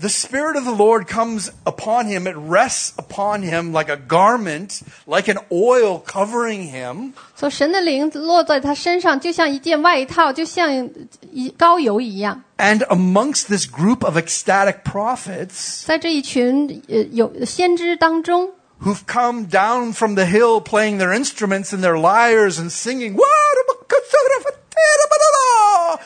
[0.00, 2.26] the Spirit of the Lord comes upon him.
[2.26, 7.12] It rests upon him like a garment, like an oil covering him.
[7.36, 10.90] 所以神的灵落在他身上，就像一件外套，就像
[11.30, 12.42] 一膏油一样。
[12.58, 20.98] And amongst this group of ecstatic prophets 在这一群呃有先知当中， who've come down from the hill playing
[20.98, 26.00] their instruments and their lyres and singing, "Wa-da-ba-ka-sa-da-ba-te-da-ba-da-ba."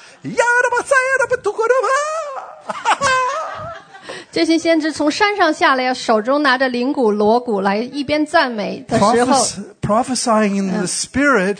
[4.30, 11.58] 这些先知从山上下来，手中拿着铃鼓、锣鼓来一边赞美的时候， Prophes- prophesying in the Spirit,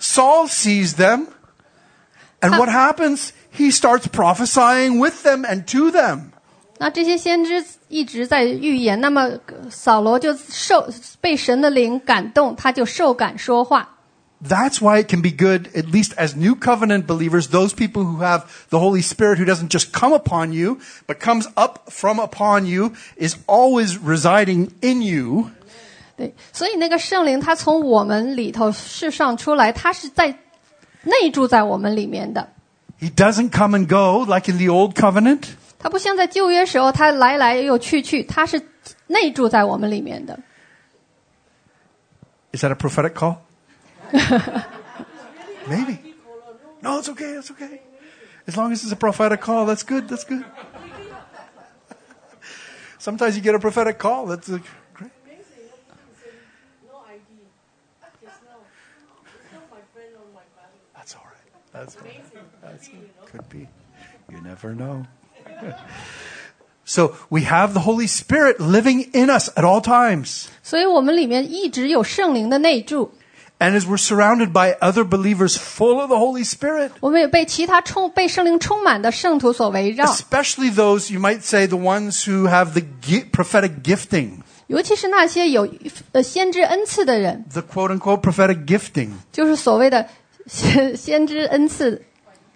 [0.00, 1.26] Saul sees them.
[2.40, 3.32] And what happens?
[3.50, 6.32] He starts prophesying with them and to them.
[6.78, 9.00] 那这些先知一直在预言。
[9.00, 10.88] 那么呃扫罗就受
[11.20, 13.90] 被神的灵感动，他就受感说话。
[14.46, 18.18] That's why it can be good, at least as new covenant believers, those people who
[18.18, 22.66] have the Holy Spirit who doesn't just come upon you, but comes up from upon
[22.66, 25.50] you, is always residing in you.
[26.16, 30.36] 对，所以那个圣灵他从我们里头释放出来，他是在
[31.04, 32.46] 内住在我们里面的。
[33.00, 35.44] He doesn't come and go like in the old covenant.
[35.78, 38.60] 他不像在旧约时候，他来来又去去，他是
[39.06, 40.38] 内住在我们里面的。
[42.52, 43.38] Is that a prophetic call?
[45.66, 45.98] Maybe.
[46.80, 47.80] No, it's okay, it's okay.
[48.46, 50.44] As long as it's a prophetic call, that's good, that's good.
[52.98, 54.58] Sometimes you get a prophetic call, that's uh,
[54.94, 55.10] great.
[60.94, 61.72] That's all right.
[61.72, 62.22] That's all right.
[62.62, 62.88] That's
[63.26, 63.68] could be.
[64.30, 65.06] You never know.
[66.84, 70.46] so we have the Holy Spirit living in us at all times.
[70.62, 73.12] 所以我们里面一直有圣灵的内住，
[73.58, 81.10] And as we're surrounded by other believers full of the Holy Spirit, 我们也被其他充被圣灵充满的圣徒所围绕， especially those,
[81.12, 85.68] you might say, the ones who have the gi- prophetic gifting, 尤其是那些有
[86.12, 89.10] 呃先知恩赐的人， the quote unquote prophetic gifting.
[89.32, 90.06] 就是所谓的
[90.46, 92.02] 先先知恩赐。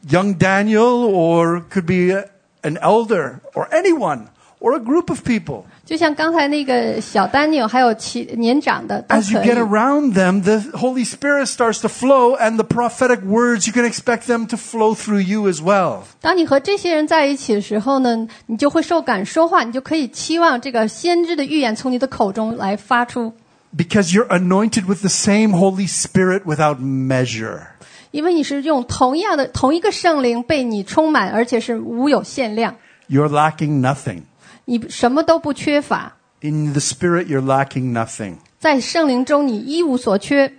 [0.08, 2.26] Young Daniel, or could be a-
[2.62, 4.26] an elder, or anyone,
[4.60, 5.64] or a group of people.
[5.86, 13.22] 就像刚才那个小丹尼尔，还有其年长的都 As you 可以 get。around them, the Holy Spirit starts to flow, and the prophetic
[13.22, 16.00] words, you can expect them to flow through you as well.
[16.20, 23.32] 当你和这些人在一起的时候呢，你就会受感说话，你就可以期望这个先知的预言从你的口中来发出，
[23.74, 27.68] Because you're anointed with the same Holy Spirit without measure.
[28.12, 32.76] 因为你是用同样的同一个圣灵被你充满，而且是无有限量，
[33.08, 34.22] You're lacking nothing.
[34.64, 38.36] 你什么都不缺乏， In the Spirit, you're lacking nothing.
[38.58, 40.52] 在圣灵中你一无所缺。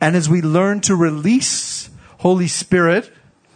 [0.00, 1.86] And as we learn to release
[2.18, 3.04] Holy Spirit,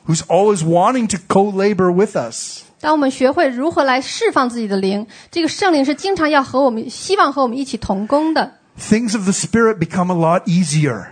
[0.07, 8.53] who's always wanting to co-labor with us, 当我们学会如何来释放自己的灵，这个圣灵是经常要和我们，希望和我们一起同工的。
[8.79, 11.09] things of the Spirit become a lot easier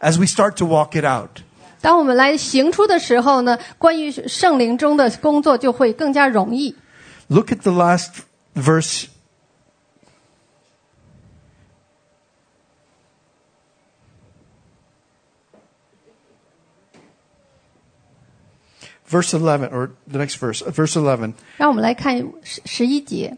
[0.00, 1.42] as we start to walk it out.
[1.80, 6.74] 当我们来行出的时候呢，关于圣灵中的工作就会更加容易。
[7.28, 8.22] Look at the last
[8.54, 9.06] verse.
[19.06, 21.34] Verse 11, or the next verse, uh, verse 11.
[21.58, 23.36] 让我们来看十十一节。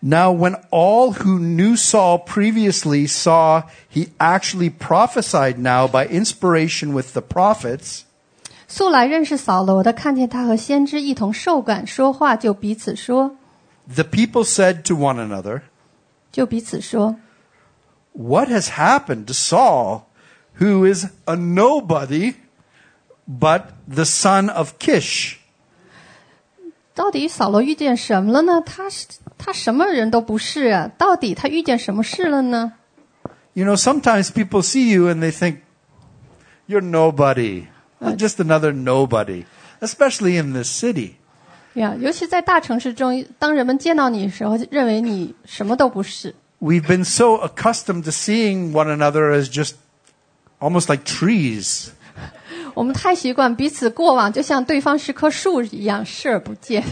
[0.00, 7.14] Now, when all who knew Saul previously saw he actually prophesied now by inspiration with
[7.14, 8.02] the prophets,
[8.68, 13.36] 素来认识扫罗的，看见他和先知一同受感说话，就彼此说，
[13.92, 15.62] the people said to one another,
[16.30, 17.16] 就彼此说，
[18.12, 20.02] What has happened to Saul,
[20.60, 22.34] who is a nobody
[23.26, 23.62] but
[23.92, 25.38] the son of Kish?
[26.94, 28.60] 到底扫罗遇见什么了呢？
[28.60, 29.06] 他是
[29.42, 32.72] 他什么人都不是啊，到底他遇见什么事了呢？
[33.54, 35.58] You know, sometimes people see you and they think,
[36.68, 37.66] you're nobody.
[38.00, 39.44] You're just another nobody,
[39.80, 41.14] especially in this city.
[41.74, 46.34] 呀，尤其在大城市中，当人们见到你的时候，认为你什么都不是。
[46.60, 49.74] We've been so accustomed to seeing one another as just
[50.60, 51.88] almost like trees.
[52.74, 56.84] 我们太习惯彼此过往，就像对方是棵树一样视而不见，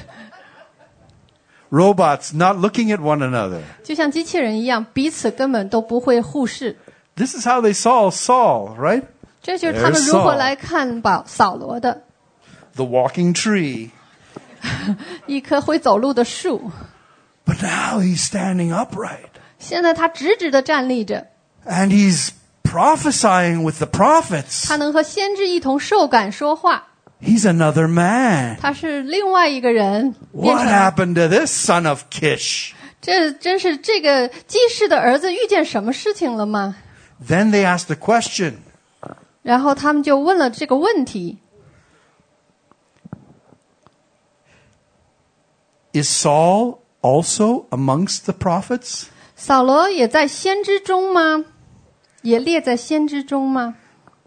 [1.70, 3.62] Robots not looking at one another.
[3.82, 6.76] 就像机器人一样，彼此根本都不会互视。
[7.16, 9.02] This is how they saw Saul, right?
[9.42, 10.36] 这就是他们 There's 如何 Saul.
[10.36, 12.02] 来看保扫罗的
[12.74, 13.90] The walking tree.
[15.26, 16.70] 一棵会走路的树。
[17.44, 19.30] But now he's standing upright.
[19.58, 21.26] 现在他直直的站立着，
[21.64, 22.30] And he's
[22.62, 24.66] prophesying with the prophets.
[24.68, 26.88] 他能和先知一同受感说话。
[27.20, 28.58] He's another man.
[28.60, 30.72] 他是另外一个人变 What 成。
[30.72, 32.72] happened to this son of Kish?
[33.00, 36.76] 这真是这个祭司的儿子遇见什么事情了吗？
[37.26, 38.54] Then they asked a question
[39.42, 41.38] 然后他们就问了这个问题：
[45.92, 49.04] Is Saul also amongst the prophets?
[49.36, 51.44] 扫罗也在先知中吗？
[52.22, 53.76] 也列在先知中吗？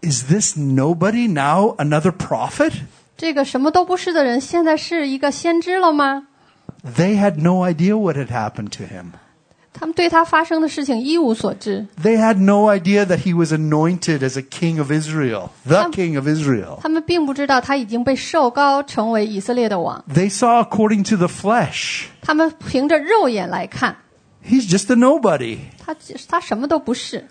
[0.04, 2.72] Is this nobody now another prophet?
[3.16, 6.26] 这个什么都不是的人，现在是一个先知了吗？
[6.96, 9.12] They had no idea what had happened to him.
[9.72, 15.84] 他们对他发生的事情一无所知， They had no idea that he was anointed as a king of Israel, the
[15.84, 16.78] Um, king of Israel.
[16.82, 20.02] 他们并不知道他已经被受高成为以色列的王。
[20.12, 22.06] They saw according to the flesh.
[22.22, 23.96] 他们凭着肉眼来看，
[24.44, 25.58] He's just a nobody.
[25.78, 25.94] 他
[26.28, 27.28] 他什么都不是。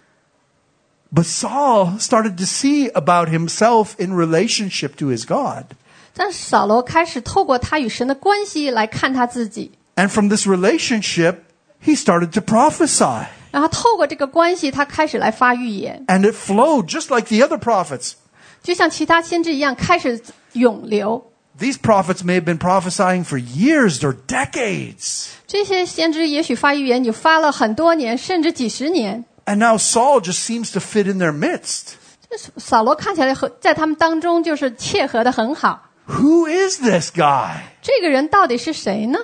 [1.13, 5.65] But Saul started to see about himself in relationship to his God.
[6.13, 11.37] 但是扫罗开始透过他与神的关系来看他自己， And from this relationship,
[11.83, 13.25] he started to prophesy.
[13.51, 18.13] 然后透过这个关系，他开始来发预言， And it flowed just like the other prophets.
[18.61, 20.21] 就像其他先知一样，开始
[20.53, 21.25] 涌流。
[21.57, 25.29] These prophets may have been prophesying for years or decades.
[25.47, 29.25] 这些先知也许发预言，你发了很多年，甚至几十年。
[29.45, 31.93] And now Saul just seems to fit in their midst.
[32.29, 35.89] 这扫罗看起来和在他们当中就是切合的很好。
[36.07, 37.61] Who is this guy?
[37.81, 39.19] 这个人到底是谁呢？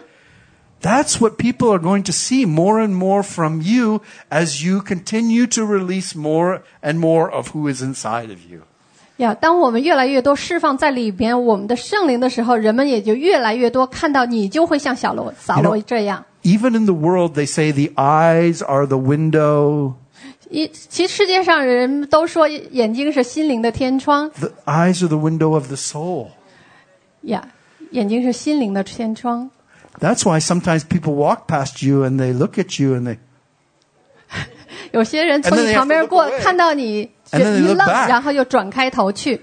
[0.82, 5.48] That's what people are going to see more and more from you as you continue
[5.56, 8.62] to release more and more of who is inside of you.
[9.18, 16.26] 呀，当我们越来越多释放在里边我们的圣灵的时候，人们也就越来越多看到你，就会像小罗扫罗 You know- 这样。
[16.44, 19.94] Even in the world, they say the eyes are the window.
[20.50, 26.28] 一，其实世界上人都说眼睛是心灵的天窗 The eyes are the window of the soul.
[27.22, 27.48] 呀，
[27.92, 29.50] 眼睛是心灵的天窗。
[30.00, 33.18] That's why sometimes people walk past you and they look at you and they,
[34.92, 36.42] 有些人 And 从 then 你 they have 旁 to 边 look 过， away.
[36.44, 38.10] 看到你 And 就 then they 一 look 愣， back.
[38.10, 39.42] 然后又转开头去，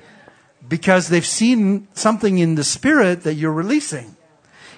[0.68, 4.04] because they've seen something in the spirit that you're releasing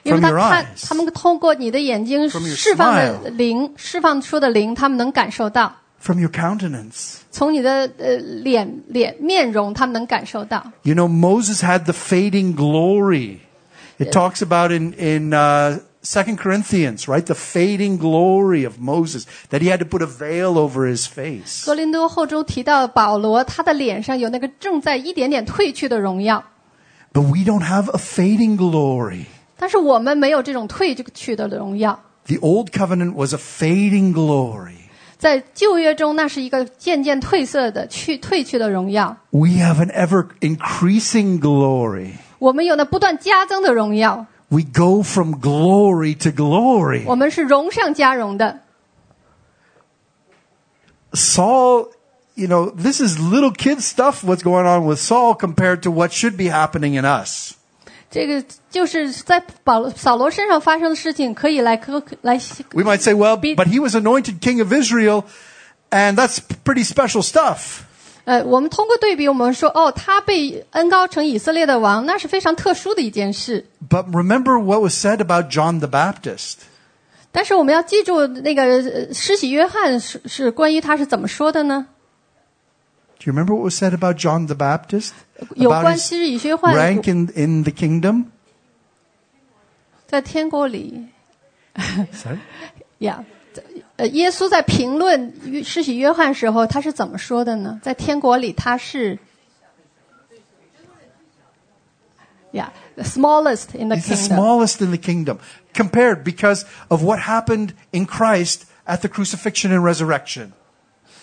[0.05, 3.37] 因为 from 他 your 看 eyes, 他们通过你的眼睛 From your 释放的 smile.
[3.37, 5.75] 灵，释放出的灵，他们能感受到。
[5.99, 7.19] from your countenance.
[7.31, 10.73] 从你的呃脸脸面容，他们能感受到。
[10.83, 13.39] You know, Moses had the fading glory.
[13.99, 17.25] It talks about in, in, uh, 2 Corinthians, right?
[17.25, 21.65] The fading glory of Moses, that he had to put a veil over his face.
[21.65, 26.45] 哥林多后中提到保罗，他的脸上有那个正在一点点褪去的荣耀，
[27.15, 29.27] But we don't have a fading glory.
[29.57, 31.99] 但是我们没有这种褪去的荣耀。
[32.27, 34.78] The old covenant was a fading glory.
[35.19, 39.17] 在旧约中，那是一个渐渐褪色的、去褪去的荣耀。
[39.31, 42.13] We have an ever increasing glory.
[42.39, 47.05] 我们有那不断加增的荣耀， We go from glory to glory.
[47.07, 48.61] 我们是荣上加荣的。
[51.13, 51.89] Saul,
[52.35, 56.13] you know, this is little kid stuff what's going on with Saul compared to what
[56.13, 57.55] should be happening in us.
[58.12, 62.40] 这个就是在保扫罗身上发生的事情，可以来可来
[62.74, 65.26] We might say, well, but he was anointed king of Israel,
[65.92, 67.82] and that's pretty special stuff.
[68.26, 73.66] 呃，我们通过对比，我们说，哦，他被恩高成以色列的王，那是非常特殊的一件事。
[73.90, 76.56] But remember what was said about John the Baptist.
[77.32, 81.88] 但是我们要记住，那个呃施洗约翰是是关于他是怎么说的呢？
[83.19, 85.13] Do you remember what was said about John the Baptist?
[85.57, 88.27] 有 About 关 his 施洗约翰 rank in, in the kingdom?
[90.07, 91.09] 在天国里
[92.13, 92.39] Sorry?
[92.99, 93.25] 呀。
[93.97, 97.79] 呃，耶稣在评论施洗约翰时候，他是怎么说的呢？
[97.81, 99.17] 在天国里，他是
[102.51, 104.37] 呀、the smallest in the He's the kingdom。
[104.37, 105.39] smallest in the kingdom
[105.73, 110.51] compared because of what happened in Christ at the crucifixion and resurrection,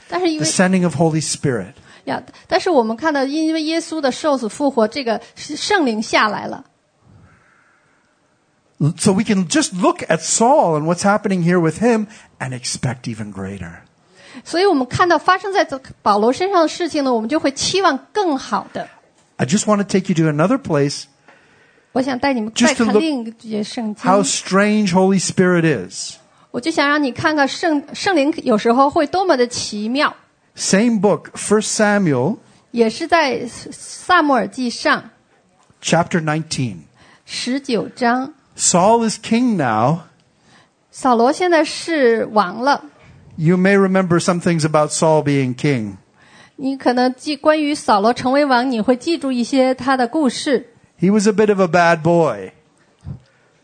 [0.07, 1.73] 但是因 the 为 sending of Holy Spirit.
[2.05, 6.65] 呀，但是我们看到，因为耶稣的受死复活，这个是圣灵下来了。
[8.97, 12.07] So we can just look at Saul and what's happening here with him
[12.39, 13.81] and expect even greater.
[14.43, 18.87] 所以我们看到发生在这保罗身上的事情呢，我们就会期望更好的。
[19.35, 21.03] I just want to take you to another place
[21.91, 26.15] 我想带你们 Just 再 to 看 look 另一节圣经， how strange Holy Spirit is.
[26.49, 30.15] 我就想让你看看圣圣灵有时候会多么的奇妙。
[30.55, 32.37] Same book, 1 Samuel
[32.71, 35.09] 也是在萨母尔记上
[35.81, 36.77] chapter 19.
[37.25, 39.99] 十九章， Saul is king now.
[40.91, 42.85] 扫罗现在是王了。
[43.37, 45.93] You may remember some things about Saul being king.
[46.57, 50.73] 你可能记关于扫罗成为王，你会记住一些他的故事。
[50.99, 52.51] He was a bit of a bad boy.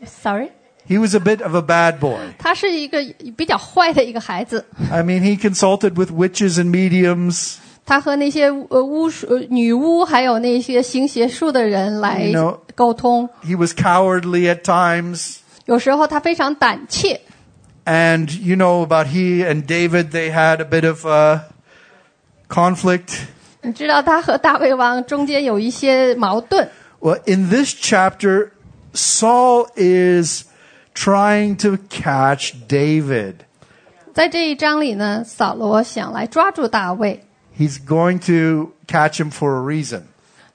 [0.04, 0.50] Sorry，
[0.88, 2.18] He was a bit of a bad boy.
[2.38, 3.04] 他是一个
[3.36, 4.64] 比较坏的一个孩子。
[4.90, 7.56] I mean, he consulted with witches and mediums.
[7.84, 13.28] 他和那些呃巫术、呃女巫，还有那些行邪术的人来 You know- 沟通。
[13.44, 15.38] He was cowardly at times.
[15.66, 17.20] 有时候他非常胆怯。
[17.84, 21.40] And you know about he and David, they had a bit of uh,
[22.48, 23.18] conflict.
[23.62, 26.70] 你知道他和大卫王中间有一些矛盾。
[27.00, 28.50] Well, in this chapter,
[28.94, 30.44] Saul is
[30.94, 33.34] trying to catch David.
[34.12, 37.24] 在这一章里呢，扫罗想来抓住大卫，
[37.56, 40.02] He's going to catch him for a reason.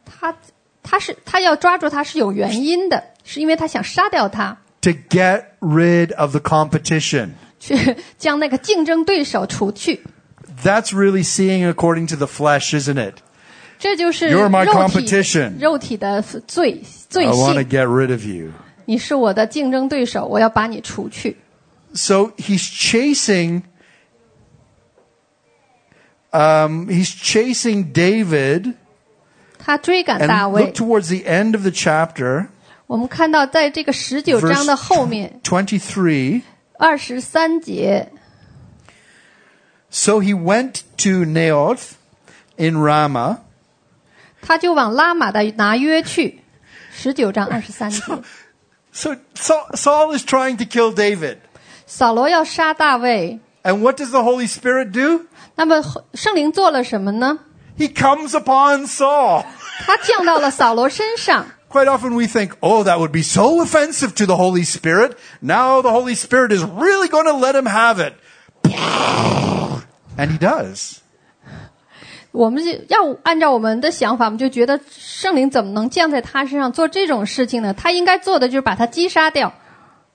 [0.05, 0.35] 他
[0.81, 7.29] 他是他要抓住他是有原因的，是因为他想杀掉他， To get rid of the competition.
[7.59, 10.03] 去将那个竞争对手除去。
[10.61, 13.15] That's really seeing according to the flesh, isn't it?
[13.79, 15.59] 这就是 You're my 肉体 competition.
[15.59, 17.69] 肉体的罪罪 I want to 性。
[17.69, 18.51] get rid of you.
[18.87, 21.37] 你是我的竞争对手，我要把你除去。
[21.93, 23.63] So he's chasing.
[26.31, 28.73] Um, he's chasing David,
[29.59, 32.47] 他追赶大 and 卫 look。towards the end of the chapter,
[32.87, 36.41] 我们看到，在这个十九章的 verse 后面 twenty-three.
[36.79, 38.11] 二十三节，
[39.91, 41.91] So he went to Naoth
[42.57, 43.37] in Ramah,
[44.41, 46.39] 他就往拉玛的拿约去。
[46.91, 48.01] 十九章二十三节，
[48.97, 51.37] So Saul, Saul is trying to kill David.
[51.85, 55.25] 扫罗要杀大卫， And what does the Holy Spirit do?
[55.55, 55.83] 那么
[56.13, 57.39] 圣灵做了什么呢？
[57.77, 59.45] He comes upon Saul.
[59.85, 61.47] 他降到了扫罗身上。
[61.69, 65.17] Quite often we think, oh, that would be so offensive to the Holy Spirit.
[65.41, 68.13] Now the Holy Spirit is really going to let him have it.
[70.15, 71.01] And he does.
[72.37, 77.73] 我们就要按照我们的想法，我们就觉得圣灵怎么能降在他身上做这种事情呢？
[77.73, 79.53] 他应该做的就是把他击杀掉。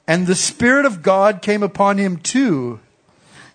[0.07, 2.79] And the Spirit of God came upon him too.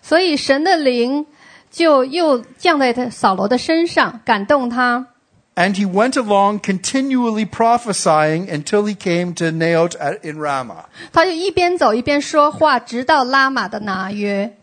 [0.02, 1.26] 所以神的灵
[1.70, 5.08] 就又降在他扫罗的身上，感动他。
[5.56, 10.86] And he went along continually prophesying until he came to Naot at, in Ramah.
[11.12, 14.56] 他就一边走一边说话，直到拉玛的拿约。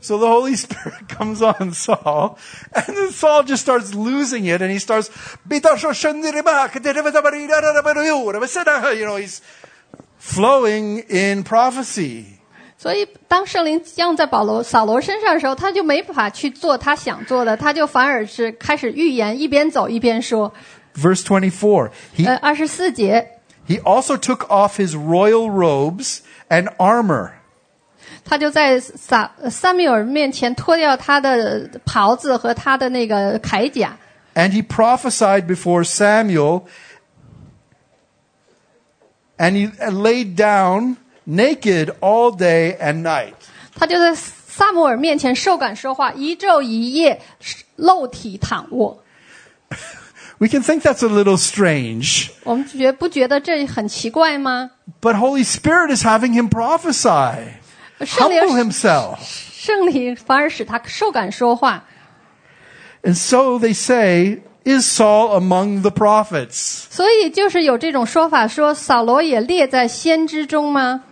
[0.00, 2.38] So the Holy Spirit comes on Saul,
[2.72, 5.10] and then Saul just starts losing it, and he starts,
[5.50, 5.60] you
[9.06, 9.40] know, he's
[10.18, 12.24] flowing in prophecy.
[12.78, 20.52] 所以，当圣灵降在保罗、扫罗身上的时候，他就没法去做他想做的，他就反而是开始预言，一边走一边说。
[20.94, 26.18] Verse 24, he, 呃，二十四节， he also took off his royal robes
[26.48, 27.30] and armor.
[28.24, 33.96] 他就在撒撒缪尔面前脱掉他的袍子和他的那个铠甲，
[34.34, 36.64] And he prophesied before Samuel,
[39.38, 43.34] and he laid down naked all day and night.
[43.74, 47.20] 他就在撒母耳面前受感说话，一昼一夜
[47.76, 49.02] 露体躺卧。
[50.38, 54.72] We can think that's a little strange, 我们觉不觉得这很奇怪吗？
[55.00, 57.59] but Holy Spirit is having him prophesy, 圣灵
[58.00, 59.18] humble himself.
[59.52, 61.84] 圣灵反而使他受感说话。
[63.02, 66.86] And so they say, is Saul among the prophets?
[66.90, 71.04] 所以就是有这种说法，说扫罗也列在先知中吗？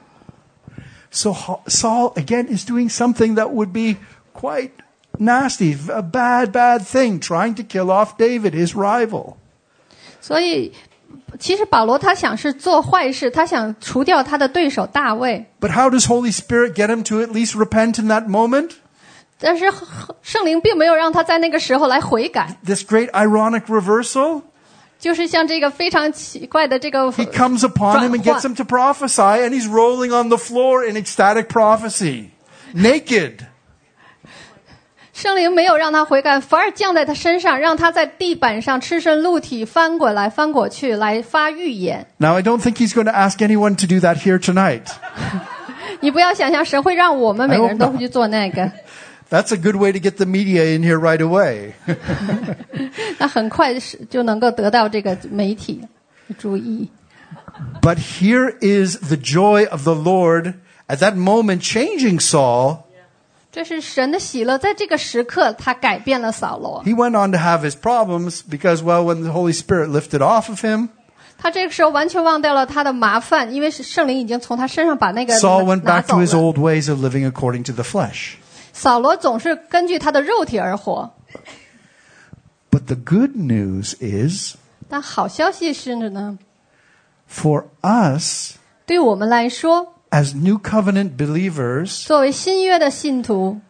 [1.11, 3.99] So Ho- Saul again is doing something that would be
[4.33, 4.71] quite
[5.19, 9.37] nasty, a bad, bad thing, trying to kill off David, his rival.
[10.21, 10.73] 所以，
[11.39, 18.71] 其实保罗他想是做坏事，他想除掉他的对手大卫， But how does Holy Spirit get him to at least repent in that moment?
[19.41, 19.71] 但是
[20.23, 24.43] 圣灵并没有让他在那个时候来悔改， This great ironic reversal.
[25.01, 30.39] 就是像这个非常奇怪的这个 He comes upon him and gets him to prophesy, and he's rolling on the
[30.39, 32.31] floor in ecstatic prophecy,
[32.73, 33.41] naked.
[35.19, 42.07] 圣灵没有让他悔改，反而降在他身上，让他在地板上赤身露体翻过来翻过去来发预言。
[42.19, 44.89] Now, I don't think he's going to ask anyone to do that here tonight.
[46.01, 48.73] 你不要想象神会让我们每个人都会去做那个，
[49.31, 51.73] That's a good way to get the media in here right away.
[53.19, 55.81] 那很快是就能够得到这个媒体
[56.29, 56.91] 的注意。
[57.81, 60.55] But here is the joy of the Lord
[60.89, 62.79] at that moment changing Saul.
[63.53, 66.83] 这是神的喜乐，在这个时刻，他改变了扫罗。
[66.85, 70.49] He went on to have his problems because, well, when the Holy Spirit lifted off
[70.49, 70.89] of him,
[71.39, 76.43] 他这个时候完全忘掉了他的麻烦，因为是圣灵已经从他身上把那个 Saul went 拿 back to 走 his 了。
[76.43, 78.35] old ways of living according to the flesh.
[78.73, 81.13] 扫罗总是根据他的肉体而活，
[82.73, 84.57] But the good news is
[84.89, 86.39] 但好消息是呢，
[87.31, 88.55] For us,
[88.85, 93.61] 对于我们来说， as New Covenant believers, 作为新约的信徒，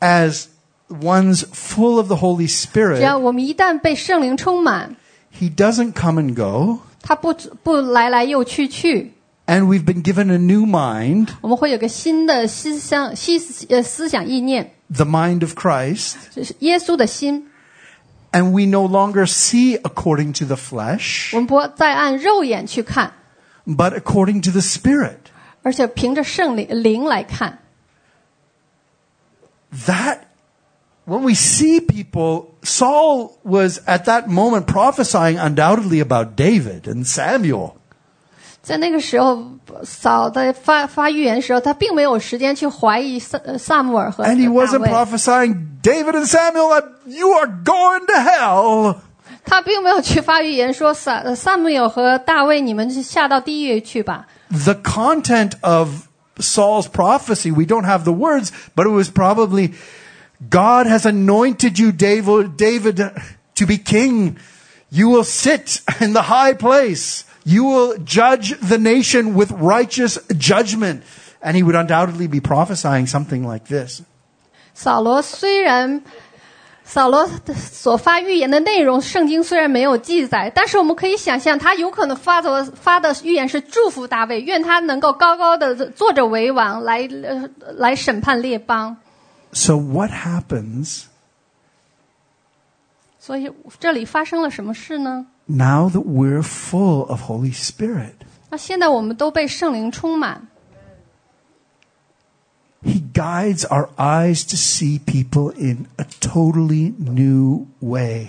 [0.00, 0.46] as
[0.88, 4.96] ones full of the Holy 只要 Spirit, 我们一旦被圣灵充满，
[5.38, 6.80] He doesn't come and go.
[7.02, 9.14] 他不不来来又去去，
[9.46, 16.14] And we've been given a new mind, 我们会有个新的思想、思呃思想意念， the mind of Christ.
[16.32, 17.48] 这是耶稣的心。
[18.30, 23.12] And we no longer see according to the flesh, 我们不再按肉眼去看，
[23.66, 25.16] but according to the Spirit.
[25.66, 27.58] 而且凭着圣灵灵来看。
[29.86, 30.18] That,
[31.06, 37.76] when we see people, Saul was at that moment prophesying undoubtedly about David and Samuel.
[38.62, 48.12] 在那个时候，扫在发发预言的时候，他并没有时间去怀疑萨呃萨姆尔和 And he 大 wasn't 卫， prophesying, David and Samuel, uh, you are going to
[48.12, 48.96] hell.
[49.44, 54.28] 他并没有去发预言说萨呃萨姆尔和大卫，你们是下到地狱去吧。
[54.50, 59.74] The content of Saul's prophecy, we don't have the words, but it was probably,
[60.48, 63.00] God has anointed you, David, David,
[63.54, 64.38] to be king.
[64.90, 67.24] You will sit in the high place.
[67.44, 71.02] You will judge the nation with righteous judgment.
[71.42, 74.02] And he would undoubtedly be prophesying something like this.
[74.74, 76.02] 扫罗虽然
[76.89, 88.95] 扫罗所发预言的内容，圣经虽然没有记载，但是我们可以想象，他有可能发的发的预言是祝福大卫，愿他能够高高的坐着为王，来呃来审判列邦。
[89.51, 91.03] So what happens
[93.19, 98.13] 所以这里发生了什么事呢？now that we're full of Holy Spirit?
[98.49, 100.47] 那现在我们都被圣灵充满
[103.16, 108.28] guides our eyes to see people in a totally new way.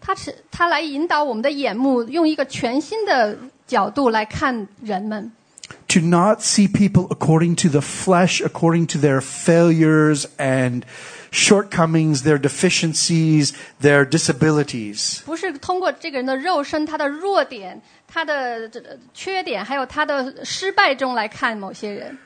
[0.00, 5.30] 他是他来引导我们的眼目，用一个全新的角度来看人们。
[5.88, 10.82] To not see people according to the flesh, according to their failures and
[11.30, 15.20] shortcomings, their deficiencies, their disabilities.
[15.24, 18.82] 不是通过这个人的肉身、他的弱点、他的这
[19.14, 22.18] 缺点，还有他的失败中来看某些人，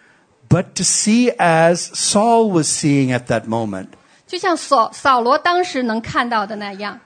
[0.48, 3.88] But to see as Saul was seeing at that moment.
[4.26, 7.00] 就像扫扫罗当时能看到的那样。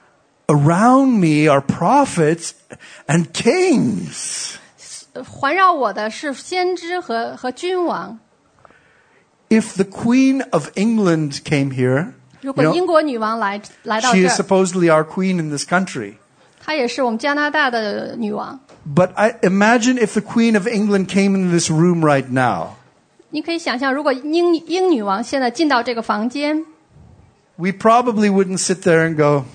[0.46, 2.50] Around me are prophets
[3.06, 4.54] and kings.
[5.14, 8.18] 呃环绕我的是先知和和君王。
[9.48, 12.12] If the Queen of England came here,
[12.42, 16.14] 如 you 果 know, 英国女王来来到 she 这 is 儿， supposedly our queen in this country.
[16.62, 18.60] 她也是我们加拿大的女王。
[18.94, 22.76] But I imagine if the Queen of England came in this room right now.
[23.32, 26.64] 你可以想象，如果英英女王现在进到这个房间，
[27.56, 29.44] we probably wouldn't sit there and go,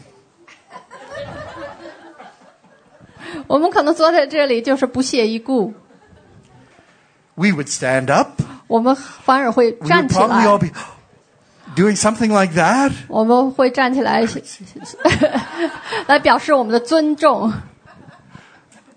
[3.47, 5.73] 我们可能坐在这里就是不屑一顾，
[7.35, 8.41] we would stand up.
[8.67, 10.67] 我们反而会 We 站 would 起 probably 来 all，be
[11.75, 12.91] doing something like that.
[13.07, 14.27] 我们会站起来
[16.07, 17.51] 来表示我们的尊重，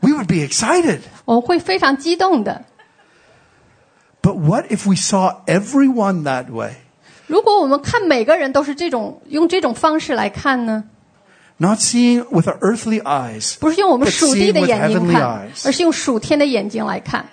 [0.01, 1.01] We would be excited.
[1.24, 2.64] 我们会非常激动的。
[4.22, 6.74] But what if we saw everyone that way?
[7.26, 10.84] 如果我们看每个人都是这种用这种方式来看呢？
[11.59, 15.22] Not seeing with our earthly eyes, 不是用我们 but 属地 seeing 的 with 眼睛 heavenly 看，
[15.22, 15.66] eyes.
[15.66, 17.26] 而是用属天的眼睛来看，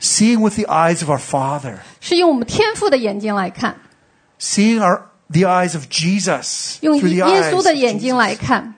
[0.00, 1.76] Seeing with the eyes of our Father.
[2.00, 3.76] 是用我们天赋的眼睛来看，
[4.40, 6.78] Seeing our, the eyes of Jesus.
[6.80, 8.18] 用 Through 耶 the 耶 eyes 稣 of 的眼睛 Jesus.
[8.18, 8.74] 来看，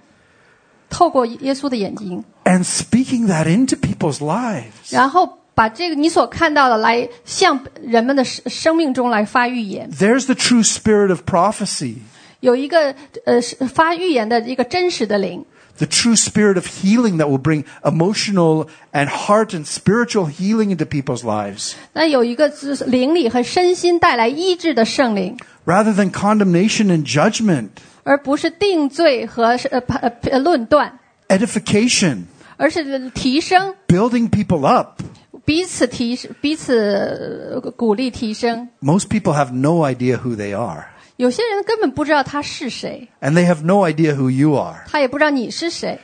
[0.90, 4.90] 透过耶稣的眼睛， And speaking that into people's lives.
[4.90, 9.90] 然后 把这个你所看到的来向人们的生生命中来发预言。
[9.90, 11.96] There's the true spirit of prophecy.
[12.40, 12.94] 有一个
[13.24, 15.46] 呃是发预言的一个真实的灵，
[15.78, 20.84] the true spirit of healing that will bring emotional and heart and spiritual healing into
[20.84, 27.68] people's lives 那有一个是灵里和身心带来医治的圣灵， rather than condemnation and judgment,
[28.02, 30.98] 而不是定罪和是呃判呃论断，
[31.28, 32.24] edification,
[32.58, 35.00] 而是提升 building people up.
[35.48, 38.68] 彼此提彼此呃鼓励提升。
[38.80, 40.86] Most people have no idea who they are,
[41.16, 44.84] 有些人根本不知道他是谁， and they have no idea who you are.
[44.86, 45.98] 他也不知道你是谁。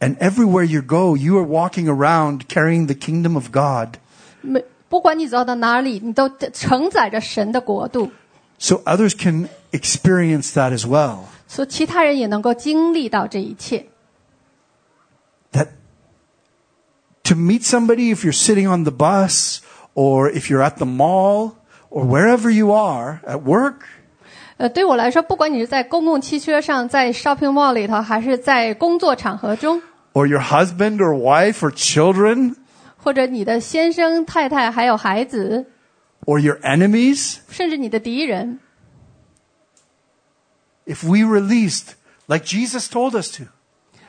[0.00, 3.96] And everywhere you go, you are walking around carrying the kingdom of God
[4.40, 8.10] 没不管你走到哪里，你都承载着神的国度，
[8.58, 11.18] so others can experience that as well.
[11.46, 13.86] 所以其他人也能够经历到这一切。
[17.24, 19.60] to meet somebody if you're sitting on the bus
[19.94, 21.56] or if you're at the mall
[21.90, 23.82] or wherever you are at work
[24.58, 29.80] 呃，对我来说，不管你是在公共汽车上，在 shopping mall 里头，还是在工作场合中，
[30.14, 32.56] or your husband or wife or children
[32.96, 35.66] 或者你的先生、太太还有孩子，
[36.24, 38.58] or your enemies, 甚至你的敌人，
[40.86, 41.92] if we released,
[42.26, 43.44] like Jesus told us to,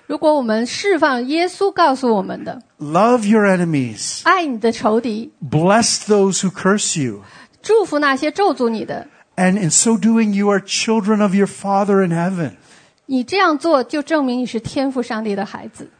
[0.07, 7.21] 如果我们释放耶稣告诉我们的， love your enemies, 爱你的仇敌， bless those who curse you,
[7.61, 12.53] 祝福那些咒诅你的， and in so doing, you are children of your Father in heaven.
[13.05, 15.91] 你这样做就证明你是天赋上帝的孩子。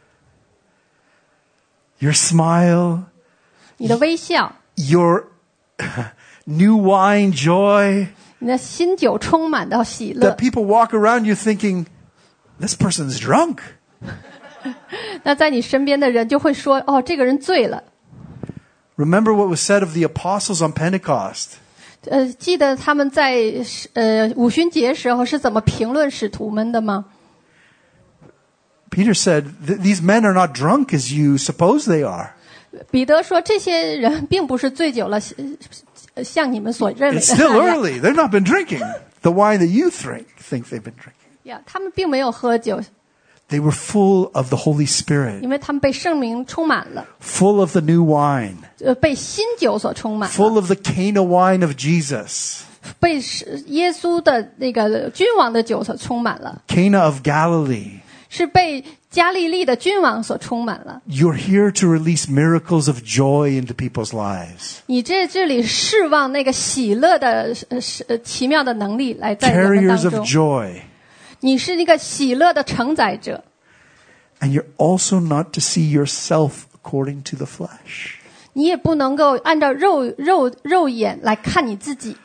[2.00, 3.02] Your smile,
[3.76, 5.26] 你的微笑， your
[6.44, 8.08] new wine joy,
[8.40, 11.86] 你的新酒充满到喜 that 乐， people walk around you thinking,
[12.58, 13.58] this person's drunk.
[15.22, 17.82] 那在你身边的人就会说：“哦，这个人醉了。
[18.96, 21.54] Remember what was said of the apostles on Pentecost.
[22.10, 23.36] ”呃，记得他们在
[23.94, 27.06] 呃五旬节时候是怎么评论使徒们的吗？
[28.90, 32.32] Peter said, "Th- These men are not drunk as you suppose they are.
[32.90, 35.18] 彼得说：“这些人并不是醉酒了，
[36.14, 37.76] 呃像你们所认为 It's 的 still 那 样。
[37.78, 38.00] early.
[38.00, 38.80] They've not been drinking
[39.22, 41.28] the wine that you think, think they've been drinking.
[41.44, 42.80] 呀，他们并没有喝酒，
[43.48, 50.54] They were full of the Holy Spirit, 因为他们被圣灵充满了， full of the new wine, 呃，被新酒所充满了， full
[50.54, 52.60] of the Cana wine of Jesus,
[53.00, 57.98] 被是耶稣的那个君王的酒所充满了， Cana of Galilee.
[58.28, 61.02] 是被加利利的君王所充满了。
[61.08, 64.76] You're here to release miracles of joy into people's lives.
[64.86, 70.74] 你这这里释放那个喜乐的呃是呃奇妙的能力来在人们当 Carriers of 中， joy.
[71.44, 73.44] 你是那个喜乐的承载者。
[74.40, 78.14] And you're also not to see yourself according to the flesh.
[78.54, 82.16] 你也不能够按照肉肉肉眼来看你自己。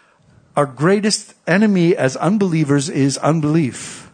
[0.55, 4.05] Our greatest enemy as unbelievers is unbelief.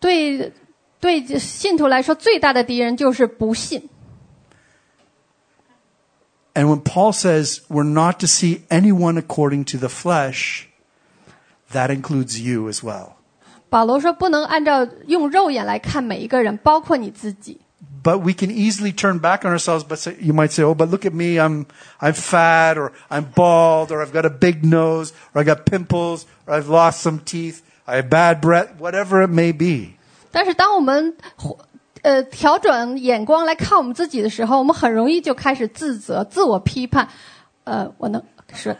[0.00, 0.52] 对
[1.00, 3.88] 对信徒来说，最大的敌人就是不信。
[6.54, 10.66] And when Paul says we're not to see anyone according to the flesh,
[11.72, 13.16] that includes you as well.
[13.68, 17.60] 保罗说，不能按照用肉眼来看每一个人，包括你自己。
[18.02, 19.82] But we can easily turn back on ourselves.
[19.82, 21.40] But say, you might say, "Oh, but look at me!
[21.40, 21.64] I'm
[22.00, 26.26] I'm fat, or I'm bald, or I've got a big nose, or I got pimples,
[26.46, 29.94] or I've lost some teeth, I have bad breath, whatever it may be."
[30.30, 31.16] 但是当我们
[32.02, 37.08] 呃调转眼光来看我们自己的时候，我们很容易就开始自责、自我批判。
[37.64, 38.22] 呃，我能
[38.52, 38.76] 是，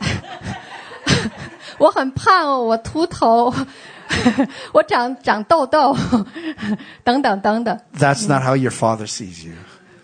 [1.79, 3.51] 我很胖，我秃头，
[4.73, 5.97] 我长长痘痘，
[7.03, 7.79] 等等等等。
[7.99, 9.55] That's not how your Father sees you.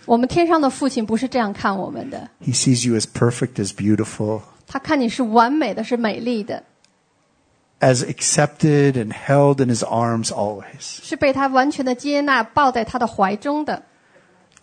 [0.07, 6.65] 我们天上的父亲不是这样看我们的， He sees you as perfect, as beautiful, 他看你是完美的，是美丽的，
[7.79, 10.81] as accepted and held in His arms always.
[10.81, 13.83] 是被他完全的接纳，抱在他的怀中的。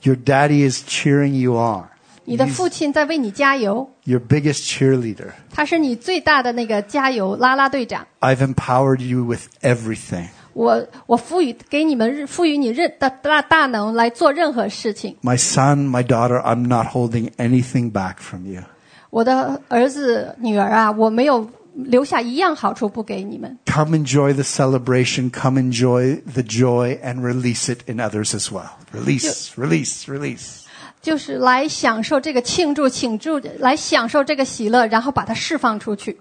[0.01, 1.85] Your daddy is cheering you on.
[2.25, 5.29] 你的父亲在为你加油， Your biggest cheerleader.
[5.49, 8.05] 他是你最大的那个加油啦啦队长。
[8.19, 10.27] I've empowered you with everything.
[10.51, 15.15] 我我赋予给你们赋予你任的大大能来做任何事情。
[15.21, 18.61] My son, my daughter, I'm not holding anything back from you.
[19.09, 23.57] 我的儿子女儿啊，我没有留下一样好处不给你们。
[23.67, 25.31] Come enjoy the celebration.
[25.31, 28.71] Come enjoy the joy and release it in others as well.
[28.91, 30.60] Release, release, release.
[31.01, 36.17] 就是来享受这个庆祝、庆祝，来享受这个喜乐，然后把它释放出去。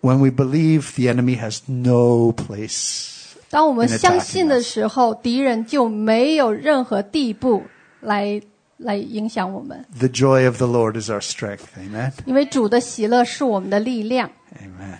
[0.00, 3.10] When we believe, the enemy has no place.
[3.50, 7.64] 当我们 In attacking 相信的时候，敌人就没有任何地步
[8.00, 8.40] 来
[8.78, 11.66] 来影响我们， The joy of the Lord is our strength.
[11.76, 12.12] Amen.
[12.24, 14.30] 因为主的喜乐是我们的力量。
[14.56, 14.98] Amen.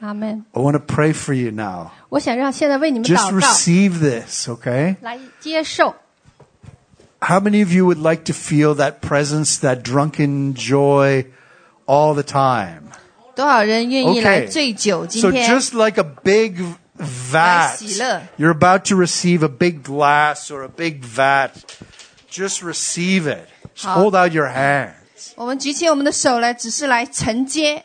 [0.00, 0.44] 阿门。
[0.52, 1.90] I want to pray for you now.
[2.08, 4.96] 我想让现在为你们 Just 祷告， receive this, okay?
[5.00, 5.94] 来接受。
[7.20, 11.26] How many of you would like to feel that presence, that drunken joy
[11.86, 12.92] all the time?
[13.34, 14.24] 多少人愿意 Okay.
[14.24, 15.06] 来醉酒？
[15.06, 16.62] 今 So 天 just like a big
[16.98, 18.22] vat, 来喜乐。
[18.38, 21.52] you're about to receive a big glass or a big vat.
[22.30, 23.48] Just receive it.
[23.74, 23.94] Just 好。
[23.94, 25.32] hold out your hands.
[25.34, 27.84] 我们举起我们的手来，只是来承接。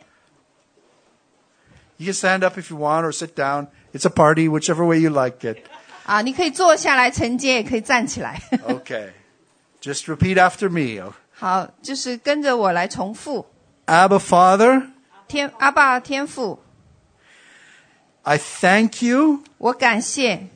[1.97, 3.67] You can stand up if you want or sit down.
[3.93, 5.59] It's a party, whichever way you like it.
[6.05, 8.41] 啊，你可以坐下来承接，也可以站起来。
[8.67, 9.09] Okay.
[9.85, 11.13] Just repeat after me.
[11.31, 13.47] 好，就是跟着我来重复。
[13.87, 14.91] Abba Father,
[15.27, 16.59] 天阿爸天父，
[18.21, 20.47] I thank you 我感谢，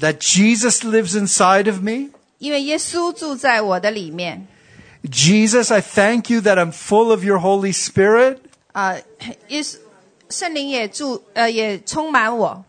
[0.00, 2.10] that Jesus lives inside of me.
[2.38, 4.46] 因为耶稣住在我的里面。
[5.04, 8.38] Jesus, I thank you that I'm full of your Holy Spirit.
[8.72, 8.96] 啊，
[9.48, 9.76] 耶稣
[10.30, 12.64] 圣灵也住，呃，也充满我。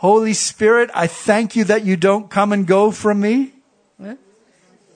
[0.00, 3.50] Holy Spirit, I thank you that you don't come and go from me.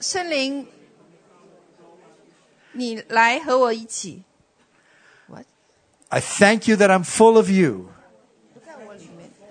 [0.01, 0.67] 圣灵，
[2.73, 4.23] 你来和我一起。
[6.09, 7.87] I thank you that I'm full of you.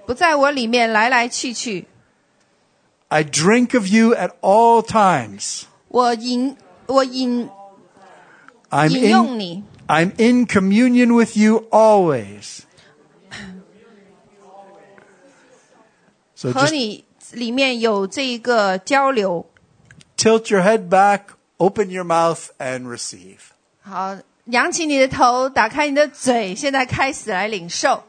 [0.05, 1.87] 不在我里面来来去去，
[3.07, 5.63] I drink of you at all times.
[5.87, 6.55] 我饮
[6.85, 7.49] 我饮
[8.69, 12.59] I'm 饮用 in, 你， I'm in communion with you always.
[16.35, 19.47] So 和 just 你里面有这一个交流。
[20.25, 23.39] tilt your head back, open your mouth, and receive.
[23.81, 28.03] 好，扬起你的头，打开你的嘴，现在开始来领受。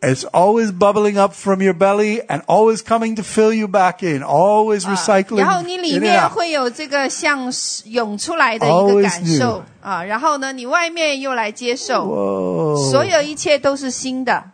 [0.00, 4.22] It's always bubbling up from your belly and always coming to fill you back in,
[4.22, 6.30] always recycling 然后你里 in and 面 out.
[6.30, 7.52] 会有这个像
[7.86, 12.90] 涌出来的一个 Always 感受啊，然后呢，你外面又来接受， Whoa.
[12.92, 14.52] 所有一切都是新的，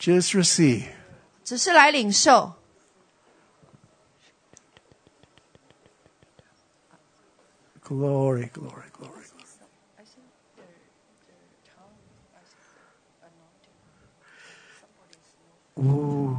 [0.00, 0.84] Just receive.
[1.44, 2.54] 只是来领受。
[7.86, 9.22] Glory, glory, glory.
[15.78, 16.36] Ooh.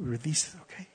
[0.00, 0.86] Release, okay.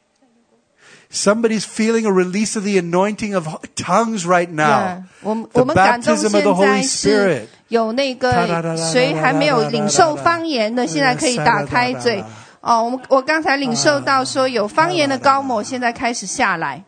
[1.10, 5.04] Somebody's feeling a release of the anointing of tongues right now.
[5.22, 7.48] 我们 The 我们感动 baptism 现 of the 在 Holy 是 Spirit.
[7.70, 12.24] 有那个谁还没有领受方言的，现在可以打开嘴。
[12.63, 16.81] 哦，我们我刚才领受到说有方言的高某现在开始下来。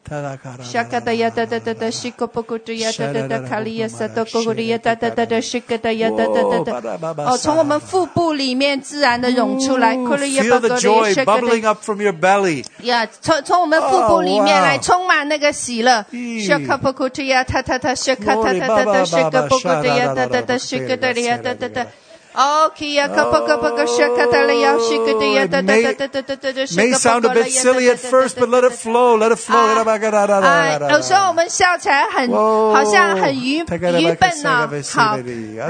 [0.63, 7.25] 沙嘎达呀哒哒哒哒，西格布古之呀哒哒哒，卡里呀萨多古古里呀哒哒哒哒，西格达呀哒哒哒哒。
[7.25, 12.65] 哦，从我们腹部里面自然的涌出来，呀 Feel 巴 the joy bubbling up from your belly.
[12.83, 14.65] 呀，从从我们腹部里面 Oh.
[14.65, 16.07] 来充满那个喜乐。
[16.13, 21.85] 咦沙卡布古之呀，哒哒哒，西卡哒哒哒哒，西格布古之呀哒哒哒，西格达里呀哒哒哒。
[22.35, 22.95] OK，
[30.91, 35.17] 有时候我们笑起来很好像很愚愚笨呢，好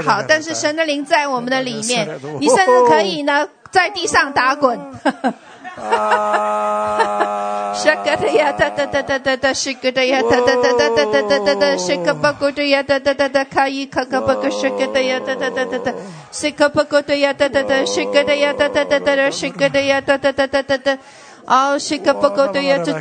[0.03, 0.23] 好。
[0.27, 4.79] 但是神的灵在我们的里面，你甚至可以呢在地上打滚。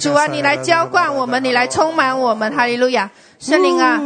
[0.01, 4.01] 主 啊，你来浇灌我们，你来充满我们，哈利路亚，圣灵啊。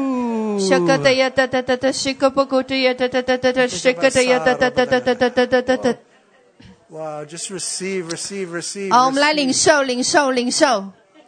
[0.60, 6.07] 谢个的呀，哒哒哒哒，谢个不够的呀，哒哒哒哒哒，谢个的呀，哒哒哒哒哒哒哒哒哒。
[6.89, 8.91] Wow, just receive, receive, receive.
[8.91, 9.63] 好，我们来领 receive.
[9.63, 10.91] 受，领受，领受。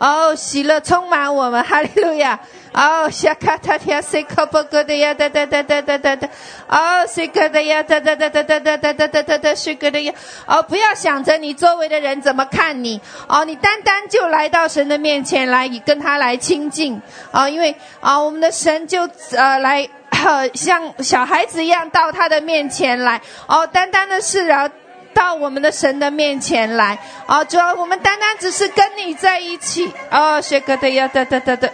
[0.00, 2.40] 哦，喜乐充满我们，哈利路亚！
[2.72, 6.28] 哦，夏卡塔提塞克波格的呀，哒哒哒哒哒哒哒！
[6.68, 10.14] 哦，塞克的呀，哒哒哒哒哒哒哒哒哒哒哒，是个的呀！
[10.46, 12.98] 哦，不要想着你周围的人怎么看你，
[13.28, 19.88] 哦，你单单就来到神的面前来，以跟他来亲近啊、因为啊、我们的神就呃来。
[20.52, 24.68] 像小孩子一样到他的面前来，哦，单单的是啊，
[25.12, 31.68] 到我们的神的面前来，啊，主要我们单单只是跟你在一起，哦，谢格的呀，哒哒哒哒。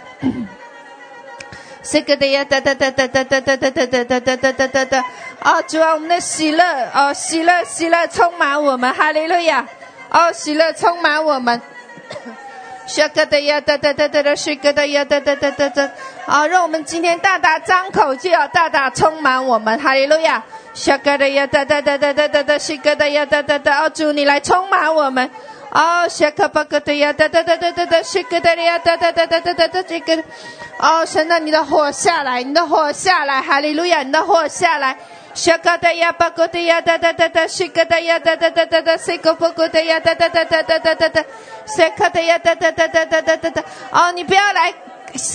[1.89, 5.05] 这个的呀，哒哒哒哒哒哒哒哒哒哒哒哒哒哒哒哒，
[5.39, 6.63] 啊，主啊，我们的喜乐，
[6.93, 9.65] 哦，喜乐，喜乐充满我们，哈利路亚，
[10.09, 11.61] 哦，喜乐充满我们。
[12.87, 15.89] 是个的呀，哒哒哒哒哒，是个的呀，哒哒哒哒哒。
[16.25, 20.43] 啊，让我们今天大大张口，就要大大充满我们，哈利路亚。
[20.79, 23.79] 是个的呀，哒哒哒哒哒哒哒，是个的呀，哒哒哒。
[23.83, 25.27] 哦，主你来充满我们。
[25.71, 30.23] 哦，是个巴个的呀，哒哒哒哒哒哒，是个的呀，哒哒哒哒哒哒哒，这个。
[30.77, 34.95] 哦，神啊，你的火下来，你的火下来，哈利路亚，你的火下来。
[35.33, 41.25] 是个的呀，巴个的呀，哒哒哒哒，是个的呀，哒哒哒哒哒，是个巴个的呀，哒哒哒哒哒哒哒哒，
[41.75, 43.63] 是个的呀，哒哒哒哒哒哒哒。
[43.89, 44.71] 哦，你不要来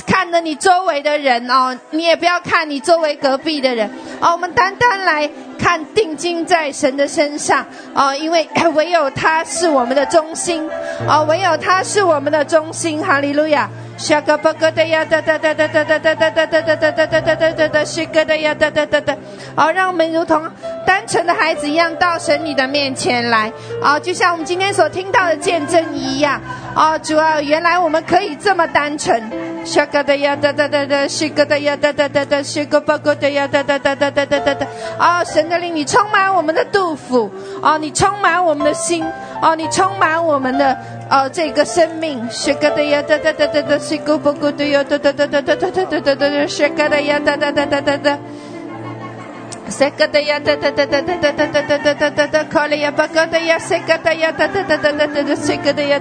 [0.06, 10.68] 看着你周围的人哦，你也不要看你周围隔壁的人哦，我们单单来看定睛在神的身上哦，因为 唯有他是我们的中心
[11.08, 13.68] 哦，唯有他是我们的中心，哈利路亚。
[13.98, 19.16] 下个巴个的呀，哒哒哒哒哒哒哒哒哒哒哒哒哒哒哒哒哒哒，是个的呀，哒哒哒哒。
[19.54, 20.48] 好，让我们如同
[20.86, 23.52] 单纯的孩子一样到神女的面前来。
[23.82, 26.40] 啊就像我们今天所听到的见证一样。
[26.74, 29.22] 啊主啊原来我们可以这么单纯。
[30.02, 34.66] 的呀哒哒哒哒的呀哒哒哒哒的呀哒哒哒哒哒哒哒
[34.98, 37.30] 哦神的灵你充满我们的杜甫
[37.62, 39.04] 哦你充满我们的心。
[39.42, 40.76] 哦你充满我们的
[41.10, 42.20] 呃这个生命。
[42.74, 43.78] 的呀哒哒哒哒哒
[44.52, 48.18] 的呀哒哒哒哒哒哒哒的呀哒哒哒哒哒哒。
[49.72, 50.36] Sekataya
[55.36, 55.98] Sekataya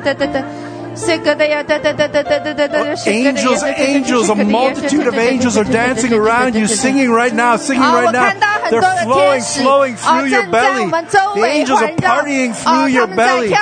[3.08, 8.12] Angels, angels, a multitude of angels are dancing around you, singing right now, singing right
[8.12, 8.34] now.
[8.70, 10.90] They're flowing, flowing through your belly.
[10.90, 13.54] The angels are partying through your belly.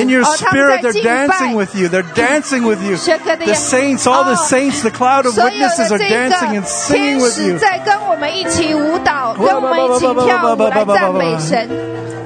[0.00, 1.88] In your spirit, they're dancing with you.
[1.88, 2.96] They're dancing with you.
[2.96, 7.58] The saints, all the saints, the cloud of witnesses are dancing and singing with you.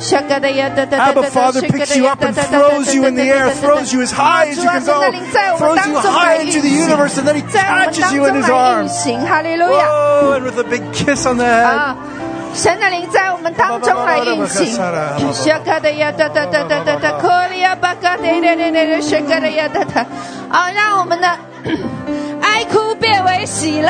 [0.01, 4.50] 阿爸 Father picks you up and throws you in the air, throws you as high
[4.51, 5.01] as you can go,
[5.59, 8.43] throws you high into the universe, and then He 在我们 catches 当 you 中 in
[8.43, 8.89] His 来运 arms.
[8.89, 11.65] 行，哈利路亚！Whoa, and with a big kiss on the head.
[11.65, 11.97] 啊，
[12.55, 14.81] 神的灵在我们当中来运行。
[14.83, 15.17] 啊，
[20.73, 21.29] 让我们的
[22.43, 23.89] 哀哭变为喜乐，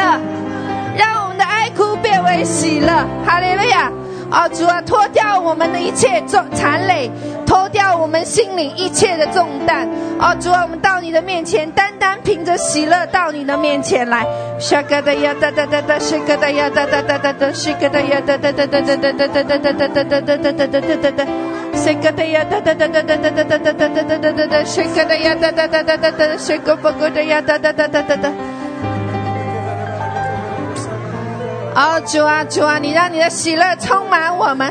[0.94, 3.90] 让我们的哀哭变为喜乐，哈利路亚！
[4.30, 7.10] 啊，主啊，脱掉我们的一切重残累，
[7.44, 9.88] 脱掉我们心里一切的重担。
[10.18, 14.24] 啊，主啊，我们到你的面前，单单凭着喜乐到你的面前来。
[14.60, 21.26] 是格的呀哒哒哒哒，是格的呀哒哒哒哒哒，是格的呀哒哒哒哒哒哒哒哒哒哒哒哒哒哒哒哒哒哒，
[21.74, 28.30] 是格的呀哒哒哒哒哒哒哒哒哒哒哒哒哒哒哒，是的呀哒哒哒哒哒哒，是格不够的呀哒哒哒哒哒哒。
[31.74, 34.68] 哦，主啊，主啊，你让你的喜乐充满我们，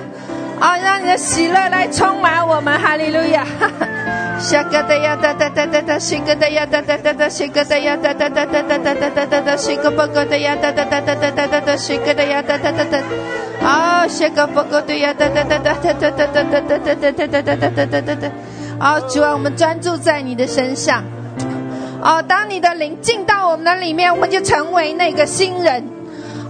[0.59, 3.45] 哦，让你的喜乐来充满我们，哈利路亚。
[4.37, 12.97] 下个的呀，哒哒哒哒哒，新个的呀，哒哒哒哒，新个的呀，哒哒哒哒哒哒哒哒哒，新个不够的呀，哒哒哒哒哒哒哒哒，新个的呀，哒哒哒哒。
[13.61, 18.27] 哦，下个不够的呀，哒哒哒哒哒哒哒哒哒哒哒哒哒哒哒哒哒哒哒。
[18.79, 21.03] 哦，主啊，我们专注在你的身上。
[22.01, 25.98] 哦，当你的灵进到我们的里面，我们就成为那个新人。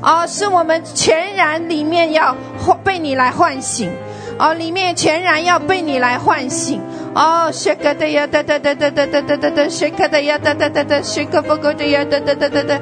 [0.09, 2.37] 哦，是我们全然里面要
[2.85, 3.91] 被你来唤醒，
[4.39, 6.81] 哦，里面全然要被你来唤醒。
[7.14, 12.81] 哦，shake 的呀哒哒哒哒哒哒哒哒哒，shake 的呀哒哒哒哒，shake 不够的呀哒哒哒哒哒。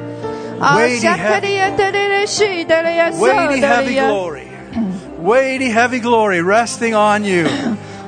[0.59, 4.09] 哦 Weighty ，shake 的呀哒哒哒，是的了呀， Weighty 的了 heavy 呀。
[4.09, 4.43] glory.
[5.23, 7.47] Weighty heavy glory resting on you.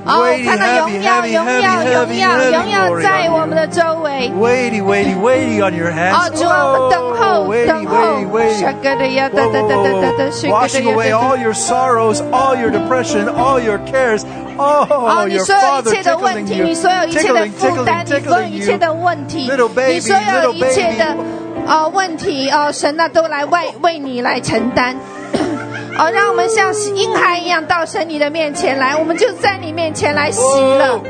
[0.05, 3.27] 哦， Weighty 看到 heavy 荣耀， heavy 荣 heavy 耀， heavy 荣耀， heavy 荣耀 glory 在
[3.27, 3.71] on 我们的 you.
[3.71, 4.31] 周围。
[4.37, 6.13] Weighty, weighty, weighty on your hands.
[6.13, 8.63] 哦，主啊，我们等候， Whoa, 等 weighty, 候 weighty, weighty.
[8.63, 10.31] ，shake 的呀哒 Whoa, 哒 whoa, 哒 whoa, 哒哒哒 whoa.
[10.31, 11.41] ，shake 的 Washing 呀 away 哒 all 哒。
[11.41, 14.21] your sorrows, all your depression, all your cares.
[14.57, 18.45] Oh, 哦，你 your 所有一 Father 切的问 tickling 题， you, 你所有一切的 tickling, 负担， tickling, 你所有 tickling
[18.49, 18.77] 一切 you.
[18.77, 21.19] 的问题， Little baby, 你所有 little 一切的 baby.
[21.67, 24.95] 哦问题哦，神啊都来为为你来承担。
[25.99, 31.01] 哦，让我们像婴孩一样到神你的面前来，我们就在你面前来喜乐。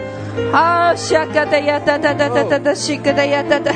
[0.54, 3.72] 哦，下个的呀哒哒哒哒哒哒，西个的呀哒哒。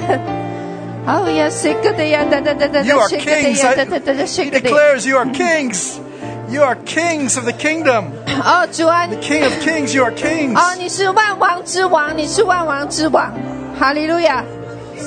[1.08, 3.64] 哦呀，西个的呀哒哒哒哒 You 哒， are 西个的 kings.
[3.64, 4.70] 呀 I- 哒哒哒哒，西 He 个的。
[4.70, 5.94] declares you are kings.
[6.50, 8.06] You are kings of the kingdom.
[8.44, 10.58] 哦，主啊， The king of kings, you are kings.
[10.58, 13.32] 哦，你是万王之王，你是万王之王，
[13.80, 14.44] 哈利路亚。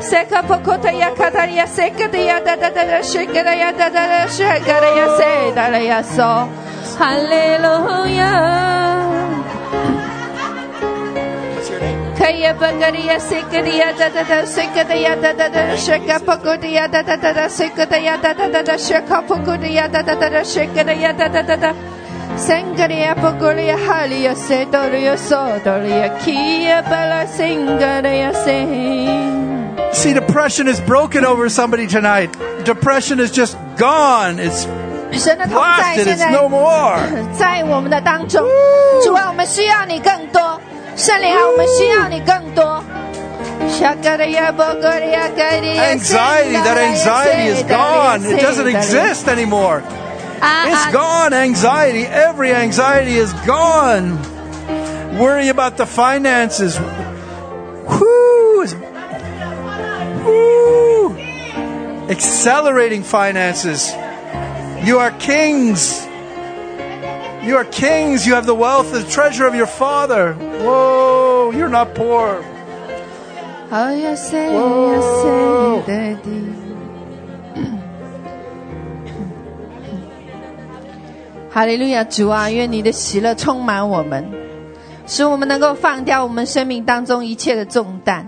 [0.00, 4.06] Seka pokota ya kataria seka de ya da da da da shikara ya da da
[4.06, 6.48] da shikara ya se da da ya so.
[6.98, 8.36] Hallelujah.
[12.18, 16.18] Kaya bangariya seka de ya da da da seka de ya da da da shika
[16.20, 19.66] pokota ya da da da da seka de ya da da da da shika pokota
[19.68, 21.72] ya da da da da shikara ya da da da da.
[22.36, 29.35] Sangria pogolia halia se doria so doria kia bala sangria se.
[29.95, 32.31] See, depression is broken over somebody tonight.
[32.63, 34.39] Depression is just gone.
[34.39, 34.65] It's
[35.13, 36.03] 神的同在 blasted.
[36.03, 36.99] 现 It's 在 no more.
[37.37, 38.43] 在我们的当中，
[39.03, 40.59] 主啊，我们需要你更多，
[40.95, 42.83] 圣灵啊，我们需要你更多。
[43.61, 44.33] Anxiety,
[46.53, 48.25] that anxiety is gone.
[48.25, 49.83] It doesn't exist anymore.
[50.41, 52.05] It's gone, anxiety.
[52.05, 54.17] Every anxiety is gone.
[55.17, 56.79] Worry about the finances.
[57.87, 58.34] Whoo!
[60.25, 61.15] is- Whoo!
[62.09, 63.93] Accelerating finances.
[64.83, 66.05] You are kings.
[67.43, 68.25] You are kings.
[68.27, 70.33] You have the wealth, the treasure of your father.
[70.63, 72.41] Whoa, you're not poor.
[73.69, 76.29] 好呀塞呀哦塞的地。
[81.53, 84.25] 哈利路亚，主啊，愿你的喜乐充满我们，
[85.05, 88.27] 使我们能够放掉我们生命当中一切的重担。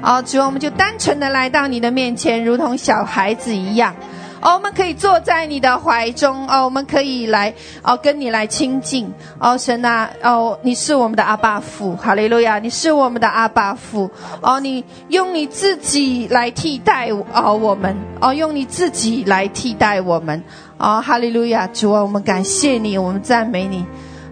[0.00, 3.94] 哦，主，我们就单纯的来到你的面前，如同小孩子一样。
[4.40, 6.48] 哦，我们可以坐在你的怀中。
[6.48, 9.12] 哦，我们可以来哦，跟你来亲近。
[9.40, 14.08] 哦，神啊，哦，你是我们的阿爸父，哈利路亚，你是我们的阿爸父。
[14.40, 17.96] 哦，你用你自己来替代哦我们。
[18.20, 20.40] 哦，用你自己来替代我们。
[20.76, 23.84] 哦，哈利路亚，主啊，我们感谢你，我们赞美你。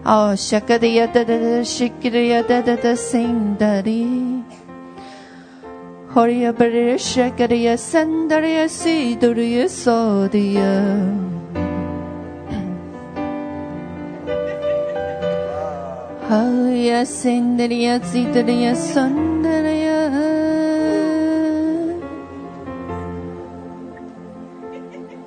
[0.04, 4.35] 哦，shaka da ya da da da shake da ya da da da sing da di。
[6.16, 10.72] Horea beryesha karya sandaria si durya sodiya.
[16.24, 20.00] Haya sendaria si durya sandaria.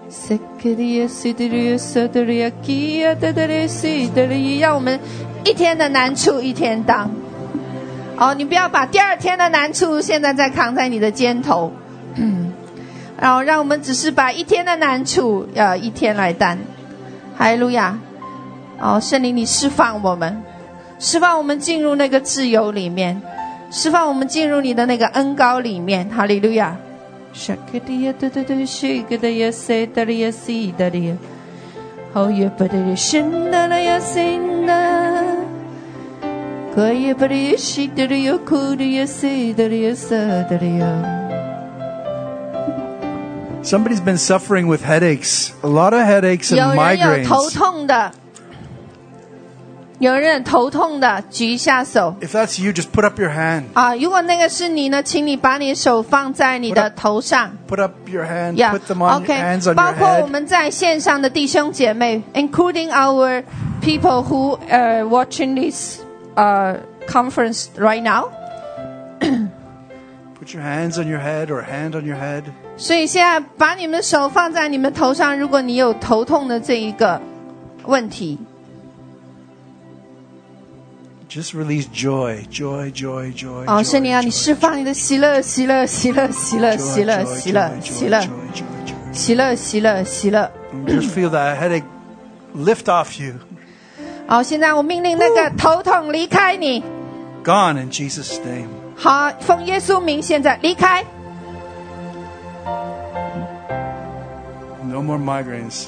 [0.09, 4.65] Sekeria si durya sa durya kia ta durya si durya.
[4.65, 4.97] Yau man,
[5.45, 7.28] itian na nancu itian dang.
[8.19, 11.71] 哦，你不要把第二天的难处现在再扛在你的肩头，
[12.15, 12.51] 嗯，
[13.17, 16.59] 然后让我们只是把一天的难处，呃，一天来担。
[17.37, 17.97] 哈利路亚！
[18.77, 20.43] 哦，圣灵，你释放我们，
[20.99, 23.21] 释放我们进入那个自由里面，
[23.71, 26.09] 释放我们进入你的那个恩高里面。
[26.09, 26.75] 哈利路亚
[36.78, 37.14] ！shake it ya da da da shake it ya say da ya see da ya，哦耶不的神da la
[37.14, 37.14] ya sin da。
[37.14, 40.86] 可以不离西的里有苦的有死的里有色的里有。
[43.62, 47.54] Somebody's been suffering with headaches, a lot of headaches 有 and 人有头 migraines.
[47.54, 48.10] 痛的，
[50.00, 53.62] 有人头痛的，举一下手 If that's you, just put up your hand.
[53.72, 53.94] 啊！
[53.96, 57.56] 如果那个是你呢，请你把你的手放在你的头上。
[57.68, 58.56] Put up your hand.
[58.56, 60.30] Yeah, Put them on OK hands on 包 your 括我 head.
[60.30, 63.44] 们在线上的弟兄姐妹，including our
[63.80, 66.00] people who are watching this
[66.38, 68.30] uh conference right now。
[70.38, 72.44] Put your hands on your head or a hand on your head.
[72.76, 77.20] 所以现在把你们的手放在你们头上，如果你有头痛的这一个
[77.84, 78.38] 问题，
[81.28, 83.64] Just release joy, joy, joy, joy.
[83.66, 88.64] 哦， joy, 圣灵啊，你 joy, 释放你的喜乐，喜乐，喜乐，喜乐， joy, 喜乐， joy, 喜乐， joy, 喜 joy, 乐， joy, joy,
[88.86, 89.12] joy.
[89.12, 90.50] 喜乐，喜乐，喜乐。
[90.86, 91.84] Just feel that headache
[92.54, 93.34] lift off you.
[94.28, 96.82] 好，现在我命令那个头痛离开你。
[97.44, 98.68] Gone in Jesus' name.
[98.96, 101.04] 好，奉耶稣名，现在离开。
[104.86, 105.86] No more migraines.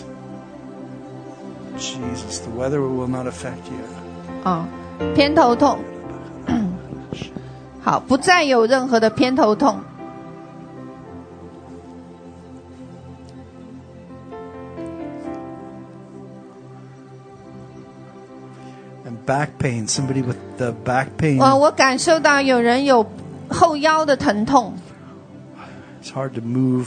[1.78, 4.45] Jesus, the weather will not affect you.
[4.45, 4.66] 啊、
[5.14, 5.78] 偏头痛。
[7.82, 9.80] 好，不再有任何的偏头痛。
[19.26, 19.87] back pain.
[19.87, 21.41] Somebody with the back pain.
[21.41, 23.07] 呃，我感受到有人有
[23.49, 24.74] 后腰的疼痛，
[26.03, 26.87] It's hard to move.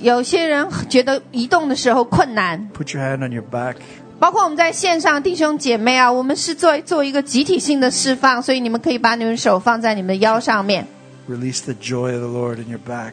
[0.00, 2.68] 有些人觉得移动的时候困难。
[2.74, 3.76] Put your hand on your back.
[4.18, 10.86] 包括我们在线上弟兄姐妹啊，我们是做做一个集体性的释放，所以你们可以把你们手放在你们的腰上面。
[11.28, 13.12] Release the joy of the Lord in your back.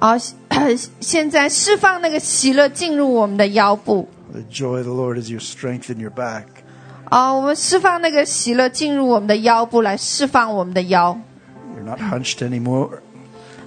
[0.00, 0.18] 啊，
[1.00, 4.08] 现在释放那个喜乐进入我们的腰部。
[4.32, 6.44] The joy of the Lord is your strength in your back.
[7.10, 11.18] 啊，我们释放那个喜乐进入我们的腰部，来释放我们的腰。
[11.76, 12.90] You're not hunched anymore.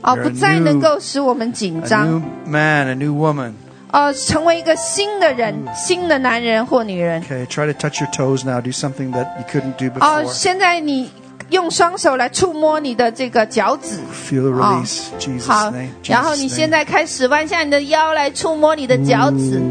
[0.01, 2.07] 啊， You're a 不再 new- 能够使我们紧 A 张。
[2.09, 3.53] new man, a new woman.
[3.89, 7.23] 呃，成为一个新的人，新的男人或女人。
[7.23, 8.59] Okay, try to touch your toes now.
[8.59, 10.33] Do something that you couldn't do 哦、 before.
[10.33, 11.09] 现在你
[11.49, 13.99] 用双手来触摸你的这个脚趾。
[14.29, 15.03] Feel the 好 release.
[15.19, 16.71] Jesus' 好 name.，然后你 Jesus' 现 name.
[16.71, 19.61] 在开始弯下你的腰来触摸你的脚趾。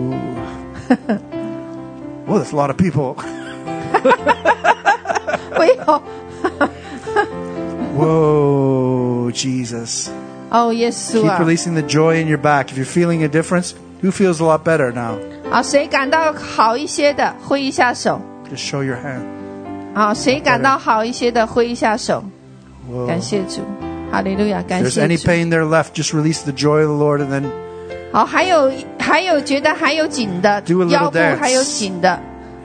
[2.26, 3.16] Oh, that's a lot of people.
[5.54, 6.02] 不要，
[7.96, 10.08] Whoa, Jesus.
[10.50, 11.40] 哦，耶稣 Keep 啊！
[11.40, 12.66] releasing the joy in your back.
[12.66, 15.18] If you're feeling a difference, who feels a lot better now?
[15.50, 18.20] 好，谁感到好一些的，挥一下手。
[18.52, 19.22] Just show your hand.
[19.94, 22.22] 好，谁感到好一些的，挥一下手。
[22.90, 23.06] Whoa.
[23.06, 23.62] 感谢主，
[24.12, 25.26] 哈利路亚， If 感 there's 谢 any 主。
[25.28, 27.44] pain there left, just release the joy of the Lord and then
[28.12, 31.38] 好，还有还有觉得还有紧的 Do a little 腰部 dance.
[31.38, 32.20] 还有紧的，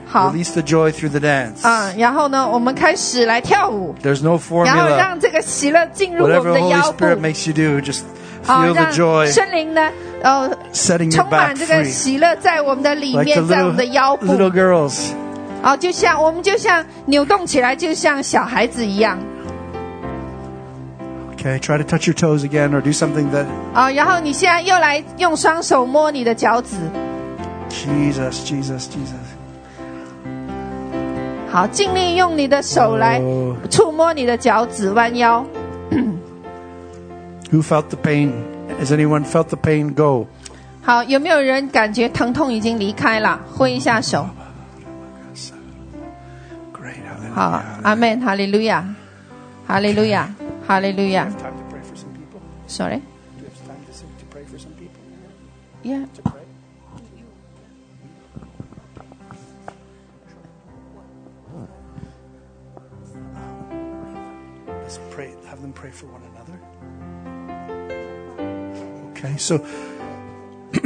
[0.06, 1.66] 好 release the joy through the dance.
[1.66, 4.96] 啊，然后呢，我们开始来跳舞， There's no 然后 formula.
[4.96, 8.02] 让这个喜乐进入我 Whatever 们 the 的 Holy 腰部， Spirit makes you do, just
[8.44, 9.26] 好， feel the 让 joy.
[9.32, 9.90] 圣灵呢
[10.22, 11.84] 呃 setting your 充满 back 这个 free.
[11.86, 15.10] 喜乐在我们的里 Like 面， the 在我们的 little, 腰部 little girls.
[15.62, 19.18] 啊，就像我们就像扭动起来，就像小孩子一样
[21.36, 23.90] Okay, try to touch your toes again or do something that 啊。
[23.90, 26.76] 然后你现在又来用双手摸你的脚趾，
[27.70, 29.35] Jesus, Jesus, Jesus.
[31.57, 33.55] 好，尽力用你的手来 Oh.
[33.67, 35.43] 触摸你的脚趾，弯腰。
[37.49, 38.31] Who felt the pain?
[38.79, 39.95] Has anyone felt the pain?
[39.95, 40.27] Go.
[40.83, 43.39] 好，有没有人感觉疼痛已经离开了？
[43.51, 44.29] 挥一下手。
[46.71, 47.01] Great.
[47.33, 48.93] 好，阿门，哈利路亚，
[49.65, 50.31] 哈利路亚，
[50.67, 51.27] 哈利路亚。
[52.67, 53.01] Sorry.
[55.81, 56.36] Do
[64.86, 64.86] To pray?
[64.86, 65.34] Let's pray.
[65.48, 66.58] Have them pray for one another.
[69.12, 69.64] Okay, so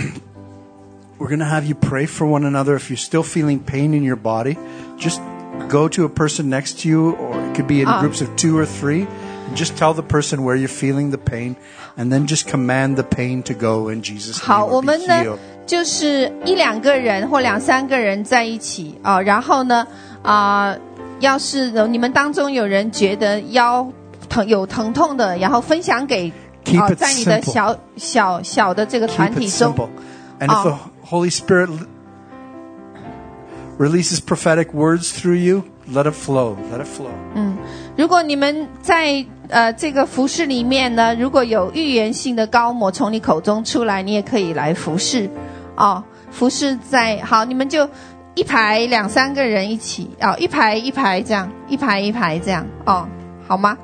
[1.18, 2.74] we're going to have you pray for one another.
[2.74, 4.59] If you're still feeling pain in your body,
[4.98, 5.20] just
[5.68, 8.00] go to a person next to you, or it could be in Ah.
[8.00, 9.07] groups of two or three,
[9.48, 11.57] and just tell the person where you're feeling the pain,
[11.96, 14.86] and then just command the pain to go in Jesus' 好， name 我 or be
[14.86, 15.38] 们呢 healed.
[15.66, 19.86] 就是一两个人或两三个人在一起啊、然后呢
[20.22, 20.76] 啊、
[21.22, 23.88] 要是你们当中有人觉得腰
[24.28, 26.32] 疼有疼痛的，然后分享给
[26.65, 29.89] it 在你的小小小的这个团体中 simple.
[30.39, 30.78] And if the Ah.
[31.05, 31.69] Holy Spirit
[33.78, 36.55] releases prophetic words through you, let it flow.
[36.72, 37.11] Let it flow.
[37.36, 37.57] 嗯
[37.97, 45.30] 如果你们在呃这个服饰里面呢，如果有预言性的高模从你口中出来，你也可以来服侍
[45.76, 46.03] 哦。
[46.32, 47.86] 服侍在好，你们就
[48.36, 53.07] 一排两三个人一起哦，一排一排这样，一排一排这样哦，
[53.47, 53.77] 好吗？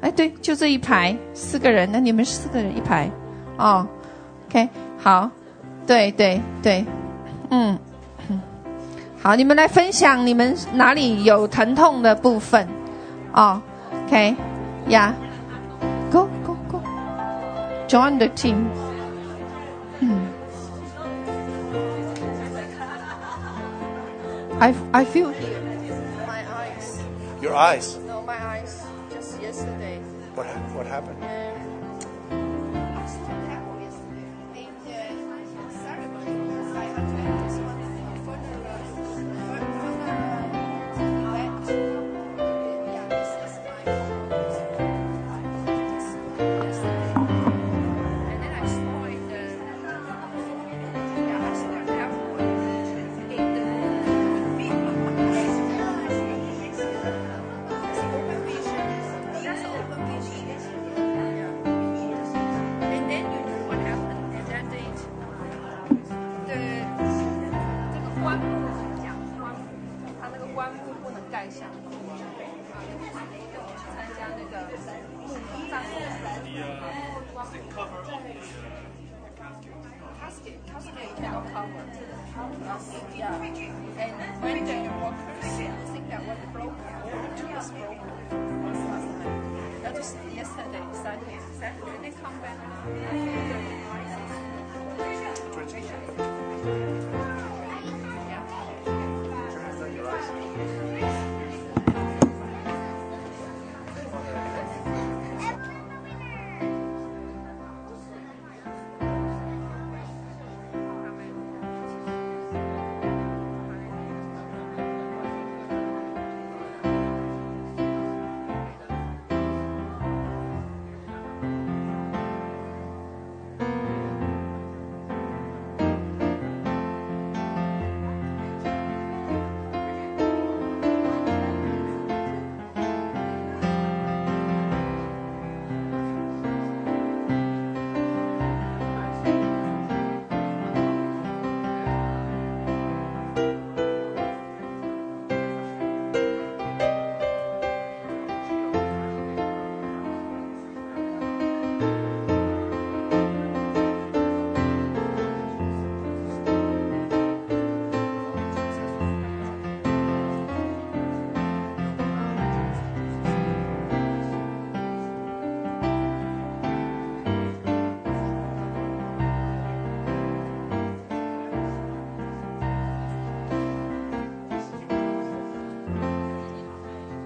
[0.00, 3.08] 哎，对，就这一排四个人，那你们四个人一排
[3.56, 3.86] 哦。
[4.48, 5.30] OK，好，
[5.86, 6.84] 对对对，
[7.50, 7.78] 嗯。
[9.22, 12.66] 好，你们来分享你们哪里有疼痛的部分。
[13.32, 13.62] 哦
[14.08, 14.34] ，OK，
[14.88, 15.14] 呀、
[16.10, 18.56] yeah.，Go go go，join the team。
[24.62, 25.60] ，I I feel here
[26.26, 27.02] my eyes.
[27.42, 27.54] Your.
[27.54, 27.98] Eyes.